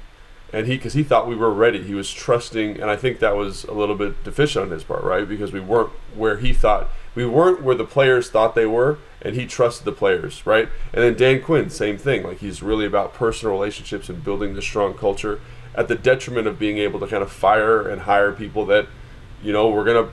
and 0.52 0.66
he 0.66 0.76
because 0.76 0.92
he 0.92 1.02
thought 1.02 1.26
we 1.26 1.36
were 1.36 1.52
ready, 1.52 1.82
he 1.82 1.94
was 1.94 2.10
trusting, 2.10 2.80
and 2.80 2.90
I 2.90 2.96
think 2.96 3.18
that 3.20 3.36
was 3.36 3.64
a 3.64 3.72
little 3.72 3.96
bit 3.96 4.22
deficient 4.22 4.66
on 4.66 4.70
his 4.70 4.84
part, 4.84 5.02
right? 5.02 5.28
Because 5.28 5.52
we 5.52 5.60
weren't 5.60 5.90
where 6.14 6.38
he 6.38 6.52
thought 6.52 6.90
we 7.14 7.26
weren't 7.26 7.62
where 7.62 7.74
the 7.74 7.84
players 7.84 8.30
thought 8.30 8.54
they 8.54 8.66
were, 8.66 8.98
and 9.20 9.34
he 9.34 9.46
trusted 9.46 9.84
the 9.84 9.92
players, 9.92 10.46
right? 10.46 10.68
And 10.92 11.02
then 11.02 11.16
Dan 11.16 11.42
Quinn, 11.42 11.70
same 11.70 11.98
thing. 11.98 12.22
Like 12.22 12.38
he's 12.38 12.62
really 12.62 12.86
about 12.86 13.14
personal 13.14 13.54
relationships 13.54 14.08
and 14.08 14.22
building 14.22 14.54
this 14.54 14.64
strong 14.64 14.94
culture, 14.94 15.40
at 15.74 15.88
the 15.88 15.94
detriment 15.94 16.46
of 16.46 16.58
being 16.58 16.78
able 16.78 17.00
to 17.00 17.06
kind 17.06 17.22
of 17.22 17.30
fire 17.30 17.88
and 17.88 18.02
hire 18.02 18.32
people 18.32 18.66
that, 18.66 18.86
you 19.42 19.52
know, 19.52 19.68
we're 19.68 19.84
gonna 19.84 20.08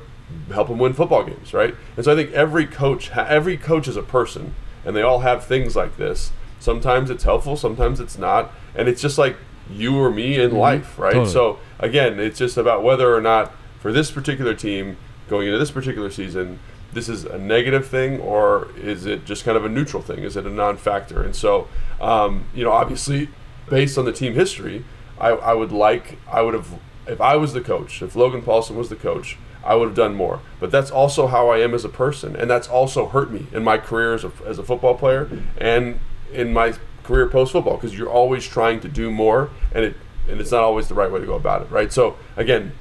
help 0.54 0.68
them 0.68 0.78
win 0.78 0.94
football 0.94 1.24
games, 1.24 1.54
right? 1.54 1.76
And 1.96 2.06
so 2.06 2.12
I 2.12 2.16
think 2.16 2.32
every 2.32 2.66
coach, 2.66 3.12
every 3.12 3.58
coach 3.58 3.88
is 3.88 3.96
a 3.96 4.04
person, 4.04 4.56
and 4.86 4.96
they 4.96 5.02
all 5.02 5.20
have 5.20 5.46
things 5.46 5.76
like 5.76 5.98
this. 5.98 6.32
Sometimes 6.60 7.10
it's 7.10 7.24
helpful, 7.24 7.56
sometimes 7.56 8.00
it's 8.00 8.18
not, 8.18 8.52
and 8.76 8.88
it's 8.88 9.02
just 9.02 9.18
like 9.18 9.38
you 9.70 9.98
or 9.98 10.10
me 10.10 10.40
in 10.40 10.56
life, 10.56 10.98
right? 10.98 11.14
Totally. 11.14 11.32
So 11.32 11.60
again, 11.80 12.20
it's 12.20 12.40
just 12.40 12.58
about 12.58 12.84
whether 12.84 13.14
or 13.14 13.22
not 13.22 13.52
for 13.80 13.92
this 13.92 14.12
particular 14.12 14.54
team 14.54 14.98
going 15.30 15.48
into 15.48 15.60
this 15.60 15.72
particular 15.72 16.10
season, 16.10 16.60
this 16.94 17.10
is 17.10 17.26
a 17.26 17.38
negative 17.38 17.88
thing 17.88 18.20
or 18.22 18.70
is 18.78 19.06
it 19.06 19.26
just 19.26 19.44
kind 19.44 19.58
of 19.58 19.66
a 19.66 19.70
neutral 19.70 20.02
thing? 20.02 20.20
Is 20.20 20.38
it 20.38 20.46
a 20.46 20.50
non-factor? 20.50 21.22
And 21.22 21.36
so, 21.36 21.68
um, 22.00 22.46
you 22.56 22.64
know, 22.64 22.72
obviously, 22.72 23.30
based 23.70 23.98
on 23.98 24.06
the 24.06 24.14
team 24.14 24.34
history, 24.34 24.86
I, 25.20 25.30
I 25.30 25.54
would 25.54 25.72
like, 25.72 26.18
I 26.32 26.42
would 26.42 26.54
have, 26.54 26.80
if 27.08 27.22
I 27.22 27.36
was 27.36 27.54
the 27.54 27.62
coach, 27.62 28.02
if 28.02 28.16
Logan 28.16 28.42
Paulsen 28.42 28.76
was 28.76 28.90
the 28.90 28.96
coach, 28.96 29.38
I 29.64 29.76
would 29.76 29.90
have 29.90 29.96
done 29.96 30.16
more. 30.16 30.42
But 30.60 30.72
that's 30.72 30.92
also 30.92 31.28
how 31.28 31.50
I 31.50 31.60
am 31.60 31.74
as 31.74 31.84
a 31.84 31.90
person, 31.90 32.36
and 32.36 32.50
that's 32.50 32.68
also 32.68 33.08
hurt 33.08 33.32
me 33.32 33.48
in 33.52 33.64
my 33.64 33.78
career 33.78 34.14
as 34.14 34.24
a, 34.24 34.32
as 34.46 34.58
a 34.60 34.64
football 34.64 34.96
player 34.96 35.30
and 35.58 36.00
in 36.32 36.54
my 36.54 36.74
career 37.04 37.28
post 37.28 37.54
football 37.54 37.76
because 37.76 37.98
you're 37.98 38.10
always 38.10 38.46
trying 38.46 38.80
to 38.82 38.88
do 38.88 39.12
more, 39.12 39.50
and 39.74 39.84
it 39.84 39.96
and 40.30 40.42
it's 40.42 40.52
not 40.52 40.62
always 40.62 40.90
the 40.90 40.94
right 40.94 41.10
way 41.10 41.22
to 41.22 41.26
go 41.26 41.36
about 41.36 41.62
it, 41.62 41.72
right? 41.72 41.92
So 41.92 42.18
again, 42.36 42.74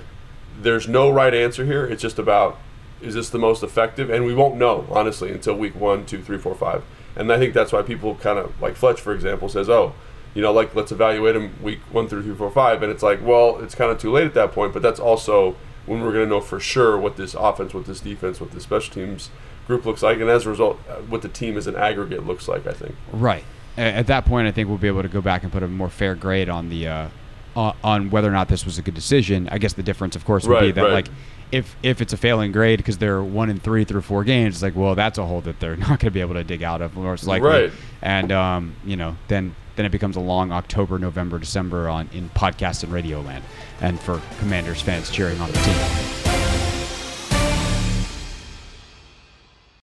there's 0.60 0.88
no 0.88 1.10
right 1.10 1.32
answer 1.32 1.64
here. 1.64 1.86
It's 1.86 2.02
just 2.02 2.18
about 2.18 2.58
is 3.00 3.14
this 3.14 3.30
the 3.30 3.38
most 3.38 3.62
effective, 3.62 4.10
and 4.10 4.24
we 4.24 4.34
won't 4.34 4.56
know 4.56 4.86
honestly 4.90 5.30
until 5.30 5.54
week 5.54 5.74
one, 5.74 6.06
two, 6.06 6.22
three, 6.22 6.38
four, 6.38 6.54
five. 6.54 6.82
And 7.14 7.32
I 7.32 7.38
think 7.38 7.54
that's 7.54 7.72
why 7.72 7.82
people 7.82 8.14
kind 8.16 8.38
of 8.38 8.60
like 8.60 8.74
Fletch, 8.76 9.00
for 9.00 9.14
example, 9.14 9.48
says, 9.48 9.68
"Oh, 9.68 9.94
you 10.36 10.42
know, 10.42 10.52
like 10.52 10.74
let's 10.74 10.92
evaluate 10.92 11.34
him 11.34 11.50
week 11.62 11.80
one 11.90 12.08
through 12.08 12.22
three, 12.22 12.34
four, 12.34 12.50
five. 12.50 12.82
And 12.82 12.92
it's 12.92 13.02
like, 13.02 13.24
well, 13.24 13.58
it's 13.60 13.74
kind 13.74 13.90
of 13.90 13.98
too 13.98 14.12
late 14.12 14.26
at 14.26 14.34
that 14.34 14.52
point. 14.52 14.74
But 14.74 14.82
that's 14.82 15.00
also 15.00 15.56
when 15.86 16.02
we're 16.02 16.12
going 16.12 16.24
to 16.24 16.28
know 16.28 16.42
for 16.42 16.60
sure 16.60 16.98
what 16.98 17.16
this 17.16 17.32
offense, 17.32 17.72
what 17.72 17.86
this 17.86 18.00
defense, 18.00 18.38
what 18.38 18.50
this 18.50 18.64
special 18.64 18.92
teams 18.92 19.30
group 19.66 19.86
looks 19.86 20.02
like, 20.02 20.20
and 20.20 20.28
as 20.28 20.44
a 20.44 20.50
result, 20.50 20.78
uh, 20.90 20.96
what 20.96 21.22
the 21.22 21.30
team 21.30 21.56
as 21.56 21.66
an 21.66 21.74
aggregate 21.74 22.26
looks 22.26 22.48
like. 22.48 22.66
I 22.66 22.74
think. 22.74 22.94
Right. 23.12 23.44
At 23.78 24.08
that 24.08 24.26
point, 24.26 24.46
I 24.46 24.52
think 24.52 24.68
we'll 24.68 24.76
be 24.76 24.88
able 24.88 25.02
to 25.02 25.08
go 25.08 25.22
back 25.22 25.42
and 25.42 25.50
put 25.50 25.62
a 25.62 25.68
more 25.68 25.88
fair 25.88 26.14
grade 26.14 26.50
on 26.50 26.68
the 26.68 26.86
uh, 26.86 27.08
on- 27.56 28.10
whether 28.10 28.28
or 28.28 28.32
not 28.32 28.48
this 28.48 28.66
was 28.66 28.76
a 28.76 28.82
good 28.82 28.94
decision. 28.94 29.48
I 29.50 29.56
guess 29.56 29.72
the 29.72 29.82
difference, 29.82 30.16
of 30.16 30.26
course, 30.26 30.46
would 30.46 30.60
be 30.60 30.70
that 30.70 30.82
right. 30.82 30.92
like 30.92 31.08
if 31.50 31.76
if 31.82 32.02
it's 32.02 32.12
a 32.12 32.18
failing 32.18 32.52
grade 32.52 32.78
because 32.78 32.98
they're 32.98 33.22
one 33.22 33.48
and 33.48 33.62
three 33.62 33.84
through 33.84 34.02
four 34.02 34.22
games, 34.22 34.56
it's 34.56 34.62
like 34.62 34.76
well, 34.76 34.94
that's 34.94 35.16
a 35.16 35.24
hole 35.24 35.40
that 35.42 35.60
they're 35.60 35.76
not 35.88 35.88
going 35.88 35.98
to 35.98 36.10
be 36.10 36.20
able 36.20 36.34
to 36.34 36.44
dig 36.44 36.62
out 36.62 36.82
of 36.82 36.94
most 36.94 37.26
likely. 37.26 37.48
Right. 37.48 37.72
And 38.02 38.30
um, 38.32 38.76
you 38.84 38.96
know, 38.96 39.16
then 39.28 39.54
then 39.76 39.86
it 39.86 39.92
becomes 39.92 40.16
a 40.16 40.20
long 40.20 40.52
October, 40.52 40.98
November, 40.98 41.38
December 41.38 41.88
on 41.88 42.08
in 42.12 42.28
podcast 42.30 42.82
and 42.82 42.92
radio 42.92 43.20
land, 43.20 43.44
and 43.80 44.00
for 44.00 44.20
Commanders 44.38 44.82
fans 44.82 45.10
cheering 45.10 45.40
on 45.40 45.50
the 45.52 45.58
team. 45.58 46.25